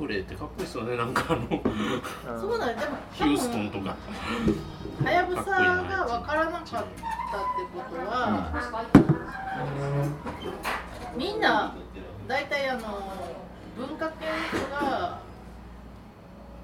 [0.05, 3.95] グレーってかっこいいですよねなんかあのそうだねでもヒューストンとか。
[5.03, 6.87] はやぶさが分からなかったって
[7.73, 8.49] ことは、
[11.17, 11.75] みんな
[12.27, 12.81] 大体あの
[13.77, 14.31] 文化系の
[14.63, 15.19] 人が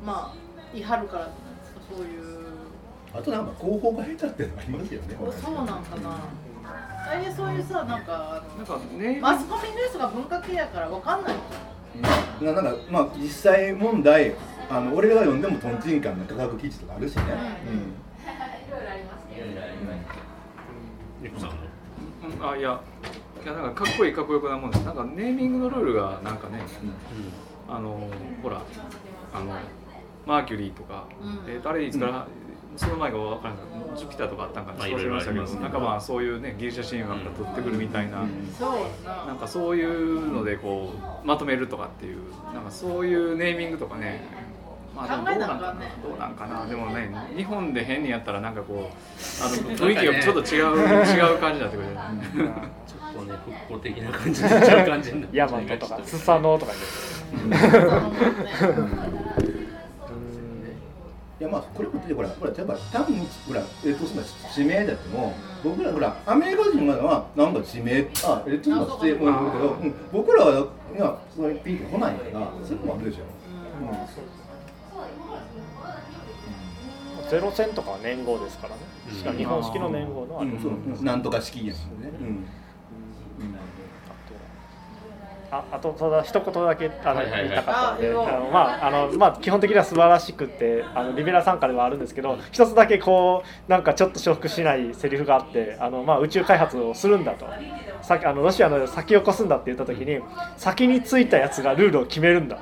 [0.06, 0.36] まあ
[0.72, 1.30] 言い張るから
[1.90, 2.22] そういう。
[3.14, 6.20] あとなんか広報が下手ってのがありますよねそうなんかな。
[7.06, 9.20] 大体そういうさなんかなんかね。
[9.20, 11.34] マスコミニュースが文化系やから分かんない
[12.42, 14.34] ななんかまあ実際問題
[14.70, 17.24] あの俺が読んでもとんちんかんな科学記事とかあるしね。
[17.68, 17.94] うん。
[22.44, 22.80] あいや
[23.44, 24.84] いやなんかかっこいいかっこよくなもんです。
[24.84, 26.62] なんかネーミングのルールがなんかね
[27.68, 28.10] あの
[28.42, 28.62] ほら
[29.34, 29.54] あの
[30.26, 31.52] マーキュリーとか、うん。
[31.52, 32.28] えーとあれいつから、
[32.78, 38.26] その前が分からないジュピターとかあったんかなまあ忘れましたけど、ねなんかまあそういうねギリシャ神話から取ってくるみたいな、
[38.58, 39.06] そう。
[39.06, 40.94] なんなかそういうのでこ
[41.24, 42.20] うまとめるとかっていう
[42.54, 44.24] なんかそういうネーミングとかね
[44.96, 46.66] まあでもどうなんかなどうなんかな。
[46.66, 50.78] でもね日本で変にやったらなんかこうあの雰囲気がちょっと違う、
[51.32, 55.36] 違う感じになってくるじゃないちょっとね復興的な感じになっちゃう感じになっ ちゃう。
[55.36, 56.78] ヤマトとかスサノオとかね
[58.60, 59.22] そのね
[61.42, 63.16] いやまあこれもほらほらやっぱ多分
[63.48, 64.22] ほらえっとその
[64.54, 65.34] 地名だっても
[65.64, 73.24] 僕らほらアメリカ人はなんか地名あえっとその地名もあるけど、うん、僕らはいやそういうピンク来ないからそれもあるでしょ、
[77.28, 78.82] ゼロ戦とかは年号ですからね。
[79.18, 80.52] しかも日本式の年号のあれ。
[80.52, 81.04] うん。
[81.04, 82.46] なんとか式やしね、うん
[85.52, 87.50] ああとただ一言だけあのはいはいはい。
[87.50, 97.46] 言いたかったんで、あのまああのまあ基本的には素晴らしくってあのリベラ参加ではあるんですけど一つだけこうなんかちょっと承服しないセリフがあってあのまあ宇宙開発をするんだと。
[98.02, 100.20] さあのロシアの先を越すんだって言った時に
[100.58, 102.58] 先についたやつがルールを決めるんだ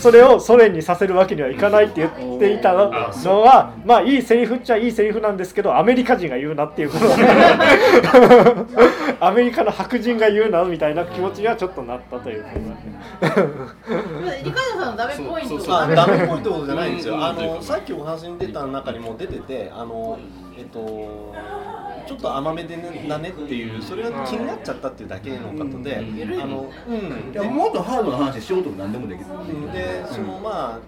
[0.00, 7.08] それをソ連にさせるわけにはいかないって言っていたのはまあいいセリフっちゃいいセリフなんですけどアメリカ人が言うなっていうこと。
[7.08, 7.14] で
[9.20, 12.48] アメリカの白人が言うなみたいな気持ちにはちょっとなったというこ
[13.20, 20.18] とで理さんのダメポイントはダメポイントじゃないんですよ、うんあのさっきお話に出た中にも出ててあの
[20.56, 21.34] えっと
[22.10, 26.40] ちょっと甘めでねだねっていうそれが気になっちゃったっていうだけの方で、うん。
[26.40, 27.32] あのうん。
[27.32, 29.26] いやもっとハードな話しようとも何でもできる、
[29.72, 30.78] でそのまあ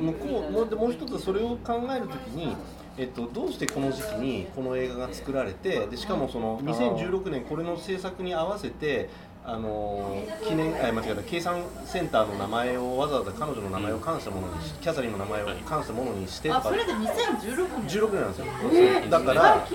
[0.00, 2.56] 向こうもうでもう一つそれを考えるときに、
[2.96, 9.10] えっと、どうしてこの時期にこの映画が作られてでしかもその2016年これの制作に合わせて
[9.44, 17.88] あの記念あ間違えた計算センターの名前をわざわざ彼女の名前を冠したものにしキャサリンの名前を冠したものにしてとかあそれで2016年。
[17.88, 19.66] 16年なんですよ、えーだから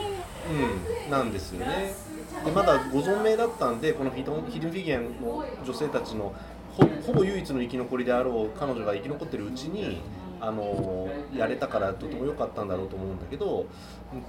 [0.49, 1.93] うん、なんですよね。
[2.45, 6.33] でまだご存命だったんでこのヒドンヒドゥンフィギュアの女性たちの
[6.75, 10.01] ほほぼ唯一の生き残りであろう彼女が生き残ってるうちに
[10.39, 13.65] あのやれたからとても良かったんだろうと思うんだけど、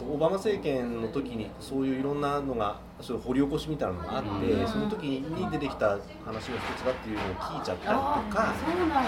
[0.01, 4.66] うん、オバマ政権の時にそういういろんなのがそういう掘り起こしみたいなのがあって、うん。
[4.66, 8.05] その時に出てきた話の一つだっていうのを聞いちゃったりと
[8.35, 8.55] か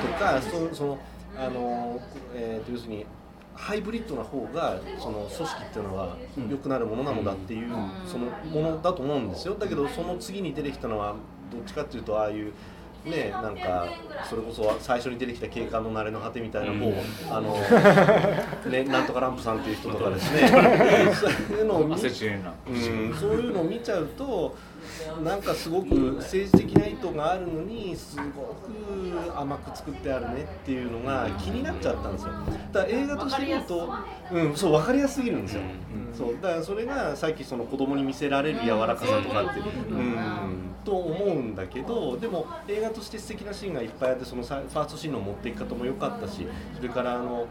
[0.02, 0.98] とかそその
[1.38, 2.00] あの、
[2.34, 3.06] えー、と要するに
[3.60, 6.16] ハイブリッドな方がその組織っていうのは
[6.50, 7.90] 良くなるものなのだっていう、ん。
[8.06, 9.54] そのものだと思うんですよ。
[9.54, 11.14] だけどその次に出てきたのは
[11.52, 12.52] どっちかっていうとああいう
[13.04, 13.86] ねなんか
[14.28, 16.94] それこそ最初に出てきた警官の慣れの果てみたいなもう、
[17.30, 17.54] あの
[18.70, 20.48] ねなんとかランプさんっていう人とかですね。
[21.14, 24.56] そういうのを見アセチレンラうん、そういうのを見ちゃうと
[25.22, 32.32] なんかすごく政治的な意図があるのにすごく甘く作ってあるねっていうのが気になっちゃったんですよ。
[32.72, 33.92] だから映画として見ると
[34.32, 35.62] うんそう分かりやすすぎるんですよ、
[36.16, 40.70] そうだからそれがさっきその子供に見せられる柔らかさとかってうん。
[40.84, 47.46] と思うんだけどでも映画として素敵なシーンがいっぱいあってそのさファーストシーンの持っていき方も良かったしそれからあの、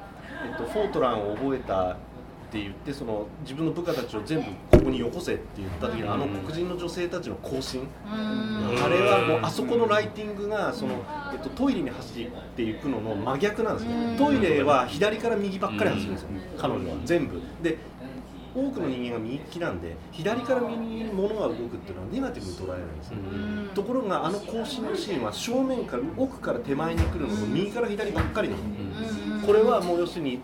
[0.49, 1.97] えっと、フォートランを覚えた
[2.49, 8.83] って言ってその自分の部下たちを全部ここによこせって言った時のあの黒人の女性たちの行進、うん。
[8.83, 10.95] あれはもうあそこのライティングがその、
[11.31, 13.93] えっと、トイレに走っていくのの真逆なんですね。
[13.93, 14.17] うん。
[14.17, 16.29] トイレは左から右ばっかり走るんですよ。
[16.57, 17.39] 彼女は全部。
[17.61, 17.77] で
[18.55, 23.17] 多くの人間が右利きなんで左から右に物が動くっていうのはネガティブに捉えられるんですよ。
[23.17, 23.69] うん。
[23.75, 28.61] ところがあの行進のシーンは正面から奥から手前に来るのも右から左ばっかりなの。
[28.63, 29.41] うん。
[29.45, 30.39] これはもう要するに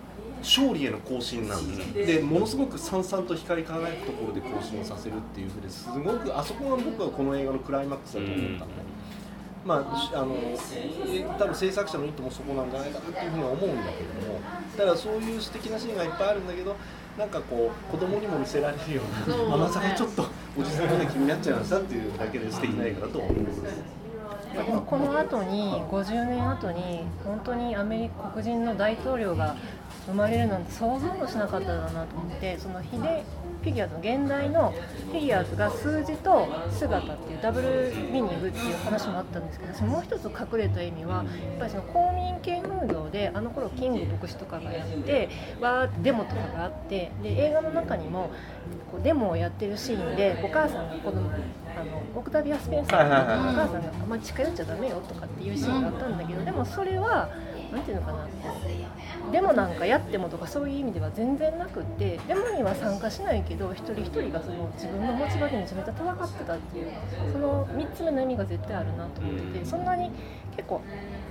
[0.45, 2.13] 勝利への更新なんです。
[2.17, 5.89] でものすごくさんさんと光り輝くところで更新をさせるっていうふうです。
[5.89, 8.65] ごくあそこが僕はこの映画のクライマックスだと思ったのね、
[9.65, 10.35] まあしあの
[11.07, 14.39] え多分制作者の意図もそこなんじゃないかなっていうふうには思うんだけども。
[14.77, 16.75] だからそういう素敵なシーンがいっぱいあるんだけど
[17.17, 20.25] なんかこう子供にも見せられるような甘さがちょっと
[20.59, 23.61] おじさんが気になっちゃいましたっていうだけで素敵な映画だと思います。
[24.53, 29.55] でもこの後に50年後に本当にアメリカ黒人の大統領が
[30.05, 33.23] 生まれるなんて想像もしなかっただなと思ってそのヒデ
[33.63, 34.71] フィギュアの現代の
[35.11, 41.25] フィギュアーズが数字と姿っていうダブルミーニングっていう話もあったんですけどそのもう一つ隠れた意味はやっ
[41.57, 45.29] ぱりその公民権運動であの頃キング牧師とかがやって
[45.59, 48.29] わーってデモとかがあってで映画の中にも
[48.91, 51.31] こうデモをやってるシーンでお母さんが子供
[51.77, 53.03] あのオクタビア・スペンサー
[53.43, 57.29] のお母さんがあんまり近寄っちゃダメよとかっていうシーンがあったんだけどでもそれは
[57.73, 58.27] なんていうのかな
[59.31, 66.91] デモなんかやってもとかそういう意味では全然なくってデモには参加しないけど一人一人がその自分の持ち場でめちゃめちゃ戦ってたっていう
[67.31, 70.11] その3つ目の意味が絶対あるなと思っててそんなに
[70.55, 70.81] 結構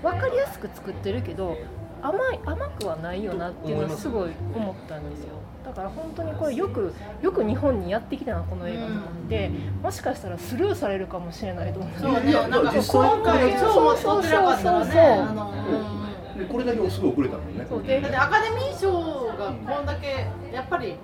[0.03, 1.57] 分かりやすく作ってるけど
[2.03, 5.35] 甘い甘くはないよなっていうのはすごい思ったんですよ。
[5.65, 6.93] だから本当にこれよく
[7.23, 9.51] よく日本にやってきたなこの映画と思って
[9.83, 17.67] もしかしたらスルーされるかもしれないと思ってそうね、なんか今回超も撮ってなかったらね、あの、うんでこれだけすごい遅れたもんね。
[17.69, 20.97] そうでだってアカデミー賞がこんだけやっぱり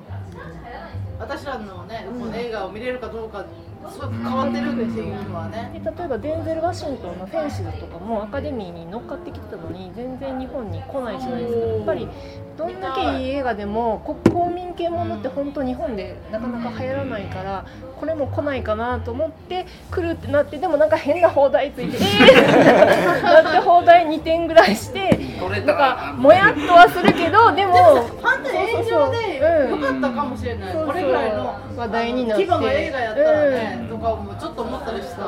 [1.18, 3.48] 私らのね、この映画を見れるかどうかに
[3.88, 5.70] すごく変わってるっていうのはね。
[5.72, 11.66] で例えばデンゼル・ワシントンの「フェンシズ」とかもアカデミーに乗っかってきてたのに全然日本に来ないじゃないですか。
[11.66, 12.08] やっぱり
[12.56, 17.64] どんだけいい映画でもこ公民権ものって本当日本でなかなか流行らないから
[17.98, 29.38] これも来ないかなと思って来るってなってでもなんか変な放題ついてえーなって放題2点ぐらいしてなんかもやっとはするけどでも反対炎上で
[29.70, 30.74] 良かったかもしれない。
[30.74, 32.46] これぐらいの話題になって。
[32.46, 35.22] 規模の映画やったらね、とかもちょっと思ったりした。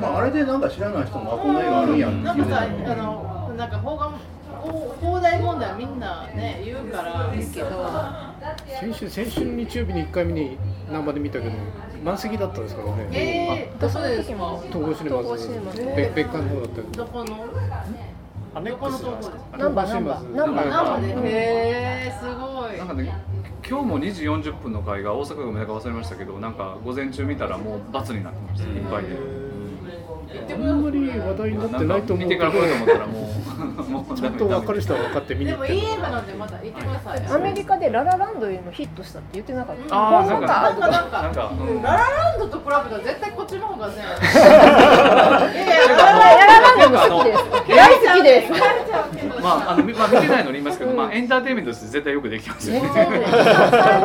[0.00, 4.12] まあ、あれでなんか知らない人もあこんな映画あるんやってなんかさ、あの、なんか法が
[4.60, 4.70] 放
[5.00, 7.68] 放題問題はみんなね言うからですけど、
[8.80, 10.58] 先週先週の日曜日に1回目に
[10.90, 11.52] 生で見たけど
[12.04, 14.60] 満席だったですからねえー、どこですか？
[14.72, 17.46] 東宝シネマズシネマズ別別館の方だったけどどこの？
[18.52, 21.30] アネックスですかナンバーナンバーナンバー生で。
[21.30, 22.88] へー、すごいなん。
[22.88, 23.12] かね
[23.70, 28.68] 今日も2時40分の回が大阪が梅田か忘れましたけどなんか午前中見たらもう罰になってました。
[28.68, 29.16] いっぱいで。
[30.52, 32.36] あんまり話題になってないと思うけど。
[32.36, 33.24] 見てから来ようと思ったらもう
[34.16, 37.26] ちゃんと分かる人は分かって見にでもいい映画なんでまだ行ってください。
[37.26, 40.18] アメリカでララランドよりもヒットしたって言ってなかった？
[40.18, 43.94] あー本当なんかかなんかなんか、うんララランドと比べたら絶対こっちの方がね。
[43.94, 47.40] いやいやララランドも好きです。
[47.68, 48.52] 大好きです。
[49.42, 52.88] まああのみまあ見てないのに言いますけど、まあエンターテインメントとして絶対よくできてますよね。
[52.90, 53.00] 三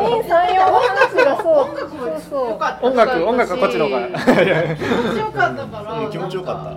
[0.04, 1.54] 人三様の話がそう。
[1.66, 2.40] 音楽もそう。
[2.88, 5.92] 音楽音楽はこっちの方が気持ちよかったから。
[6.00, 6.70] うん気持ちよかった、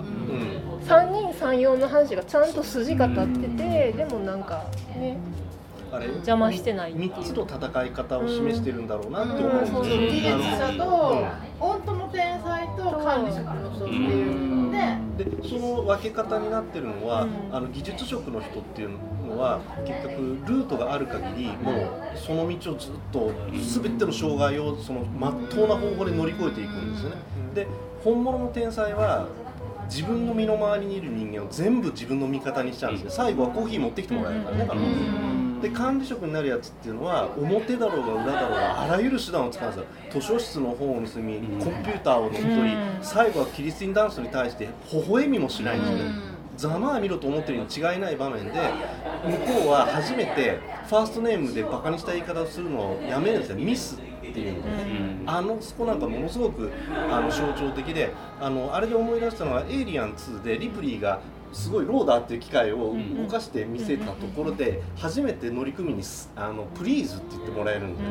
[0.80, 4.64] ううんん三人三様の話がちゃんと筋が立ってて、でもなんか
[4.96, 5.16] ね
[5.92, 6.06] あれ？
[6.06, 7.12] 邪魔してないっていう。
[7.12, 9.62] 3つの戦い方を示してるんだろうなって思う。
[9.62, 9.98] んそうそう。
[9.98, 11.26] 技術うんですよ者と
[11.58, 14.50] 本当の天才と管理職の人っていう。
[14.70, 18.90] ででその分け方になってるのは、あの技術職の人っていう
[19.26, 27.16] のは結局ルートがある限りもうその道をずっと全ての障害をその真っ当な方法で乗り越えていくんですよね。
[27.54, 27.66] で
[28.04, 29.26] 本物の天才は
[29.90, 46.30] 自分の身の回りにいる人間を全部自分の味方にしちゃうんですよ最後はコーヒー持ってきてもらえるからねで管理職になるやつっていうのは表だろうが裏だろうがあらゆる手段を使うんですよ図書室の本を盗みコンピューターを乗っ取り最後はキリスティン・ダンスに対して微笑みもしないんですよね。
[46.56, 48.52] ざまあ見ろと思ってるに違いない場面で
[49.24, 53.56] 向こうは初めてファーストネームでバカにした言い方をするのをやめるんですよ。
[53.56, 53.94] ミス。
[53.94, 54.09] って
[54.40, 56.70] いうので、ね、あのそこなんかものすごく
[57.10, 61.20] あの象徴的であのあれで思い出したのは「エイリアン2」でリプリーが
[61.52, 66.02] すごいローダーっていう機械を動かして見せたところで初めて乗組員に
[66.36, 68.08] あの「プリーズ」って言ってもらえるんでね、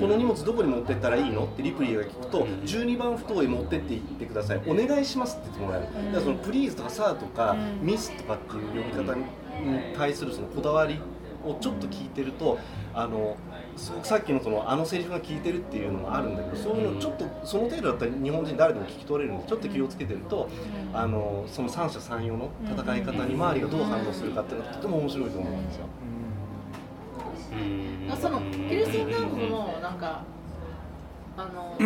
[0.00, 1.44] この荷物どこに持ってったらいいの？
[1.44, 4.60] ってリプリーが聞くと12番不当へ持ってって言ってください。
[4.66, 5.86] お願いしますって言ってもらえる。
[5.86, 9.24] だからその「プリーズ」とか「サー」とか「ミス」とかっていう呼び方に
[9.96, 11.00] 対するそのこだわり
[11.44, 12.58] をちょっと聞いてると
[12.94, 13.36] あの
[13.78, 20.48] さっきのそのあのセリフが効いてるっていうのもあるんだけどそういうのちょっとその程度だったら日本人誰でも聞き取れるんでちょっと気をつけてると
[20.92, 25.86] あのその三者三様の戦い方に周りがどう反応するかっていうのがとても面白いと思うんですよ。
[28.20, 30.22] そのキルシンダンスもなんか
[31.38, 31.76] あの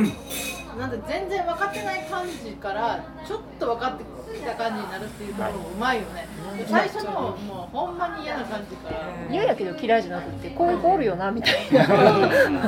[0.78, 6.26] なんで全然分かってない感じからちょっと分かってきた感じになるっていうところもうまいよね。
[6.66, 9.12] 最初のもうほんまに嫌な感じから。
[9.30, 11.86] 嫌やけど嫌いじゃなくてこういう子おるよなみたいな。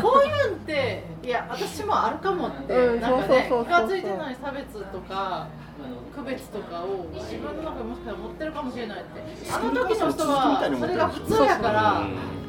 [0.03, 5.49] こういうのっていや私もあるかもって、うん、なんかね気が付いてない差別とか
[6.15, 9.51] 区別とかを自分の中でもしかしたら持ってるかもしれないって。
[9.51, 12.07] あの時の人はそれが普通やから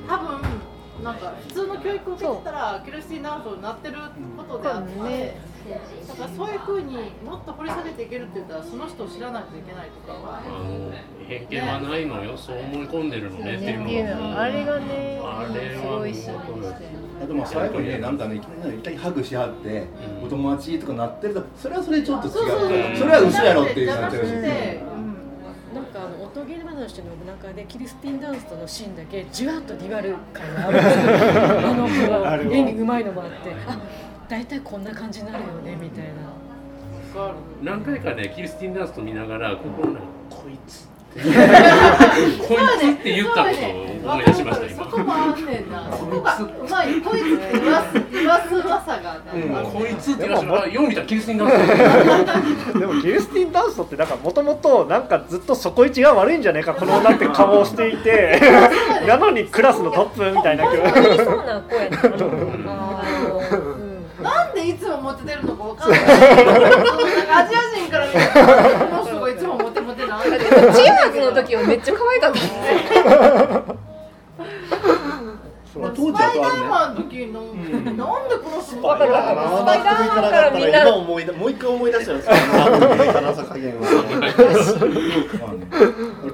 [0.09, 0.74] 多分
[1.05, 3.95] なんか普通の教育を受けてたらキルシティナースになってる
[4.35, 5.37] ことであって、ね、
[6.07, 10.91] だからそういうふうにもっと掘り下げていけるって言ったらその人を知らないといけないとかあの
[11.27, 19.87] 偏見はないのよ、ね、そう思い込んでるのねっていうのあれがねあれはすごいしあとまあ最後にねなんかねいきなりハグしはって、
[20.23, 22.97] お友達とかなってるとそれはそれちょっと違う。
[22.97, 24.95] それは嘘やろっていうなっちゃうし。
[25.75, 30.79] なんかあの音ゲー話の中でキリスティンダンスとのシーンだけじわっとリバル感がある。
[31.67, 32.39] あの子は。
[32.49, 33.35] 演技うまいのもあって
[33.67, 33.77] あ
[34.29, 36.35] 大体こんな感じになるよねみたいな。
[37.61, 41.27] 何回かねキリスティンダンスと見ながら心の中こいつこいつ
[42.91, 43.69] って言ったことを
[44.11, 44.83] 思い出しました今。
[44.83, 45.89] そこもあんねんな。
[45.97, 49.41] そこがうまいこいつって言わす言わすうまさが、うん、
[49.71, 50.45] こいつって言わす。
[50.45, 51.49] 読みたキリスティンダン
[52.73, 52.79] ス。
[52.79, 58.41] でもキリスティンダンスってなんかもともとなんかずっと底位置が悪いんじゃねえかこのなんて顔をしていて、
[59.07, 60.65] なのにクラスのトップみたいな。
[60.69, 60.79] そう
[64.25, 65.99] なんでいつもモテてるのかわかんない。
[66.01, 66.05] ア
[67.47, 68.25] ジア人から見てこ
[68.95, 69.93] の人がいつもモテモ
[70.55, 72.39] テなん中学の時はめっちゃ可愛かった。
[75.75, 79.39] スパイダーマンの時の、なんでこの人わかるわかる。
[79.57, 82.35] スパイダーマンからみんな今思いもう一回思い出したんですよ。
[82.35, 83.81] 辛さ加減は。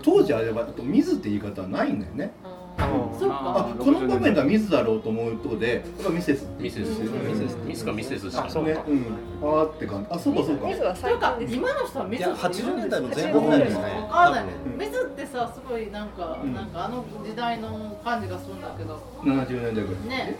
[0.03, 2.31] 当時あれは水って言い方はないんだよね。
[2.43, 2.50] そう
[2.87, 3.75] か。
[3.79, 6.47] この場面がミスだろうと思うとこでやっぱミセス。
[6.59, 6.99] ミセス。
[6.99, 7.57] ミセス。
[7.65, 8.49] ミスかミセスしかね。
[8.51, 9.05] うん。
[9.41, 10.07] あーって感じ。
[10.11, 10.67] あそうかそうか。
[10.67, 13.83] ミスは最近です今の人はミスって80年代の前後ぐらいですね。
[13.83, 14.45] 分かんない。
[14.77, 19.01] ミスってさすごいなんかなんかあの時代の感じがするんだけど。
[19.23, 20.09] 70年代ぐらい。
[20.09, 20.37] ね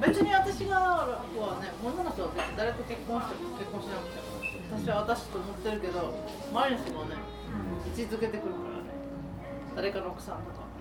[0.00, 1.06] 別に私がは
[1.62, 6.12] ね女の人は誰と結婚しても結婚しなくても私は私と思ってるけど
[6.50, 7.14] 周りの人もね
[7.86, 8.70] 位置づけてくるから。
[8.70, 8.71] ね
[9.76, 10.72] 誰かの奥さんとか。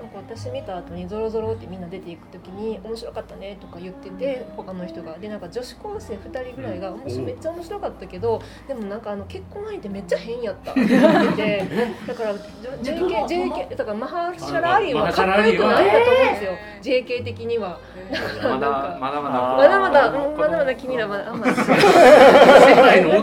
[0.00, 5.12] なんか私見た後にゾロゾロってみんな出ていく時に「面白かったね」とか言ってて他の人が。
[5.18, 11.66] でなんか女子高生2人ぐらいが「面白めっちゃ面白かったけどでもなんかあの結婚相手めっちゃ変やった」って言ってて
[12.08, 12.34] だから
[12.82, 16.52] JK, JK だからマハシャラアリーはかっこよくないんだと思うんですよ。
[16.82, 17.78] JK 的には。
[18.42, 21.46] まだまだまだまだまだまだまだ君らは あんま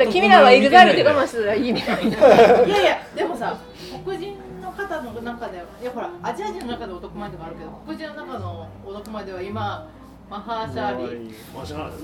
[0.05, 2.17] 君らは EXILE で我慢するらいいみたいな。
[2.65, 3.57] いやいやでもさ
[4.05, 4.46] 黒人
[4.88, 9.89] 方の中でいやほらアジア人の中で男前とかあるけど黒人の中の男前では今
[10.29, 11.33] マハーシャーリ。
[11.53, 11.61] マ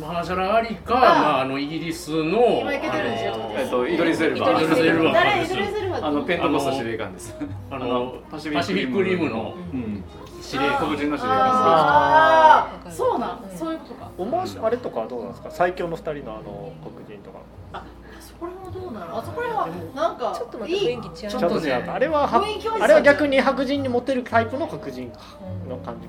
[0.08, 1.00] ハーシャラアリか、ま
[1.40, 3.52] あ、あのイギリスの今いけてるんですよ。
[3.54, 5.44] えっとイドリスエルバイドリスエルバ誰？
[5.44, 7.36] イドリスエルバあのペントコスト司令官です。
[7.70, 9.56] あのパシフィックリムの。
[10.42, 11.30] 司令黒人の司令。
[11.30, 13.42] 官ああそうなん？
[13.58, 14.12] そういうことか。
[14.18, 15.52] おもしあれとかはどうなんですか？
[15.52, 17.40] 最強の二人のあの黒人とか。
[17.74, 17.84] あ
[18.34, 19.18] そこら辺はどうなの？
[19.20, 21.30] あそこら辺はなんかちょっとまた雰囲気違う。
[21.30, 22.30] ちょっと違うあれは
[22.82, 25.12] あれは逆に白人にモテるタイプの黒人
[25.70, 26.08] の感じ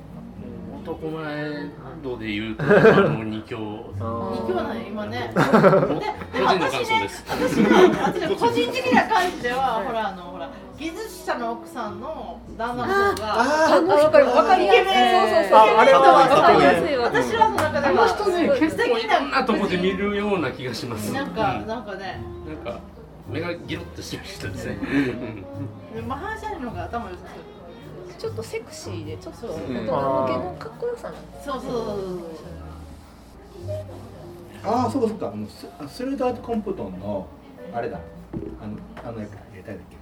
[0.84, 1.70] 男前
[2.02, 2.66] 度で言うとあ
[3.00, 3.58] の二強。
[3.58, 4.02] 二
[4.46, 4.76] 強なん。
[4.78, 5.30] よ今ね。
[5.34, 7.24] 個人の感想です。
[7.26, 7.68] 私の
[8.02, 13.34] 私個人的な感じではほらあのほら技術者の奥さんの旦那の方が。
[13.34, 14.82] あわかるわかりやすい。
[14.82, 21.12] イケメンそうそうそうああれはわかりやすいわ私らの中ではあの人ね結構い素敵なろんなとこで見るような気がします。
[21.12, 21.66] なんかうん。
[21.66, 22.20] なんかね。
[22.46, 22.80] なんか
[23.30, 24.78] 目がギロッとしてる人ですね。
[26.08, 27.22] マハーシャリの方が頭良さ
[28.18, 29.74] ちょっとセクシーでちょっと大人うん。
[29.74, 31.84] 向けのかっこよさなんですそうそうそうそ
[34.64, 34.66] う。
[34.66, 35.32] ああそうかそうか。
[35.32, 37.26] あのスルダートコンプトンの
[37.72, 38.00] あれだ。
[38.60, 38.66] あ
[39.06, 39.24] のあの
[39.66, 39.96] たんだっけ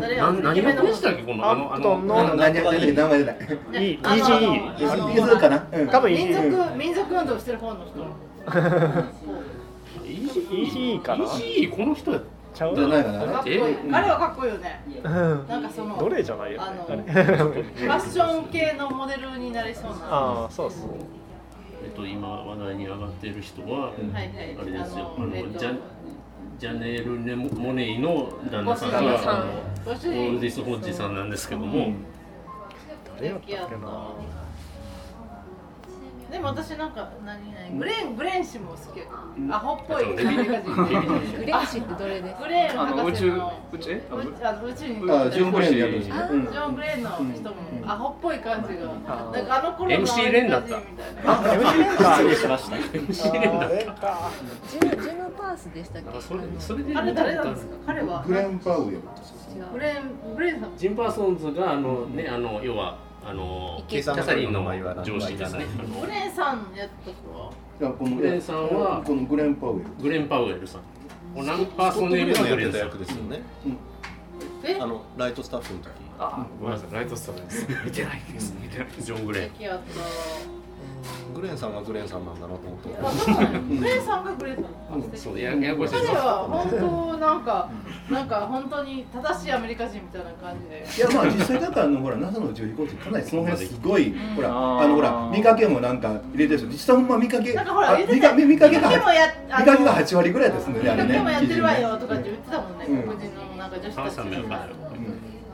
[0.00, 0.82] 誰な何が？
[0.82, 1.98] でしたっけこのあのあの
[2.36, 3.94] 何名前出ないいい。
[3.94, 5.88] イあのージーイあのあのいいかなうん。
[5.88, 8.00] 多分いい民族民族運動してる方の人。
[10.04, 11.24] イージイージーかな？
[11.24, 12.20] イージーこの人や。
[12.52, 12.98] ちゃうじゃな。
[13.00, 14.82] いかなあれはかっこいいよね。
[15.04, 19.90] うんなんかそのどれじゃないよあの ファッション系のモデルになりそうな。
[19.90, 20.90] はああそうそう。
[21.84, 24.18] えっと今話題に上がっている人はあ
[24.64, 25.14] れですよ。
[25.16, 25.76] あのえっとジャ
[26.60, 29.46] ジャネール・ネモモネイの旦那さんが
[29.86, 31.94] オールディ人ス・ホッジさんなんですけども、
[33.16, 34.12] 誰やったっけな
[36.30, 39.00] でも私なんか何何グレーングレーン氏も好き
[39.52, 40.74] アホっぽいアメリカ人。
[40.74, 45.98] グレーシってどれですグレーンあの宇宙博士の宇宙えあうあの宇宙にあジョン・グレー。
[45.98, 47.56] ンジョン・グレーンの人も
[47.92, 48.90] アホっぽい感じが。
[49.08, 50.76] あなんかあの頃の MC レンだった。
[50.76, 52.76] MC か失礼しました。
[52.76, 54.30] MC レンだあれか
[54.68, 56.16] ジムジムパースでしたっけ？
[56.16, 57.72] あそれそれであれ誰なんですか？
[57.86, 58.22] 彼は。
[58.26, 58.92] グレン・パウエル。
[58.92, 59.02] 違う
[59.72, 60.76] グレーングレーンさん。
[60.76, 64.62] ジンパーソンズがあのねあの要はあのキャサリンの
[65.04, 67.52] 上司ですねあグのレーンさんやった人は？
[67.92, 69.84] このグレンさんはこのグレン・パウエル。
[70.02, 70.80] グレン・パウエルさん。
[71.34, 73.42] これ何パーソンネームグレーンやってた役ですよね。
[74.64, 74.78] え？
[74.80, 77.66] あのライトスタッフの時あごめんなさいライトスターです。
[77.84, 78.54] 見てないです。
[78.60, 79.84] 見てないジョン・グレン敵やった。
[81.34, 85.16] グレーンさんがグレーンさんなんだなと思ってグレーンさんがグレーンさん。
[85.16, 87.70] そうやややこしい彼は本当なんか
[88.10, 90.84] なんか本当に正しいアメリカ人みたいな感じで。
[90.96, 94.18] いやまあ実際だからあのほら NASA の宇宙飛行士かなりその辺すごいん。
[94.34, 104.32] ほらあのほら見かけもなんか入れてるし実際ほんま見かけなんかほら見か見かけが見かけもやあの見かけが8割ぐらいですねあれね見かけもやってるわよとかって言ってたもんねうん黒人のなんか女子たち母さんも。
[104.34, 104.60] やっぱり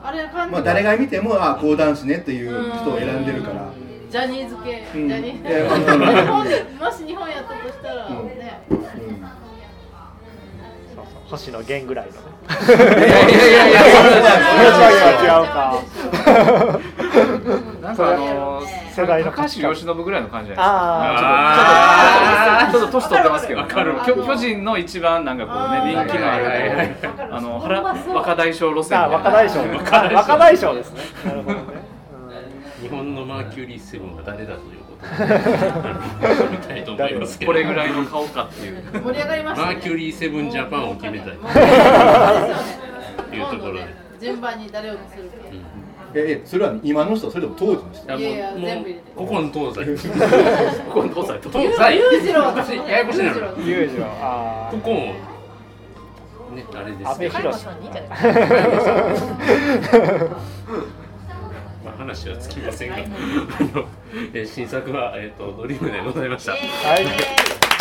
[0.03, 3.71] あれ感じまあ誰が見てもあ講談師ねっていう人を選んでるから。
[4.09, 5.09] ジャニーズ系、うん。
[5.09, 8.27] ジャニーズもし日本やったとしたらうん。
[8.27, 8.61] ね、
[11.29, 12.13] 星野源ぐらいの。
[12.13, 15.83] いやいやいやいや違う違う違うか
[17.81, 18.61] なんかあの
[18.95, 20.63] 世代の高橋由伸ぐらいの感じじゃな
[22.69, 26.95] いですかちょっとちょっと年取ってますけどわかる巨人の一番なんかこうね人気のある
[27.31, 31.63] あの原若大将路線若大将若大将若大将ですねなるほどね
[32.81, 35.05] 日本のマーキュリーセブンは誰だというこ
[36.27, 38.83] とで見たいと思いますけどこれぐらいの顔かっていう。
[39.03, 39.73] 盛り上がりましたね。
[39.75, 41.37] マーキュリーセブンジャパンを決めたい。
[41.37, 43.37] もうですよね。
[43.37, 43.85] いうところで
[44.19, 45.35] 順番に誰をにするか。
[46.13, 50.09] ええそれは今の人それとも当時の人いいやいややもう全部入れてここの東西。
[50.85, 51.39] ここの東西。
[51.49, 51.95] 東西。
[51.97, 52.53] 裕次郎やや
[52.89, 53.33] ややこしいな。
[53.33, 53.91] のこユー。
[53.93, 54.95] ジはあこも
[56.55, 57.09] ねあれですよ。
[57.09, 58.09] 安倍博さんにいいんじゃない。
[58.09, 58.23] で
[59.83, 60.25] すか
[60.67, 61.06] まあ
[61.97, 63.05] 話はつきませんがあの
[64.33, 66.51] えー新作はえっとドリームでございました。
[66.53, 66.57] は
[66.99, 67.05] い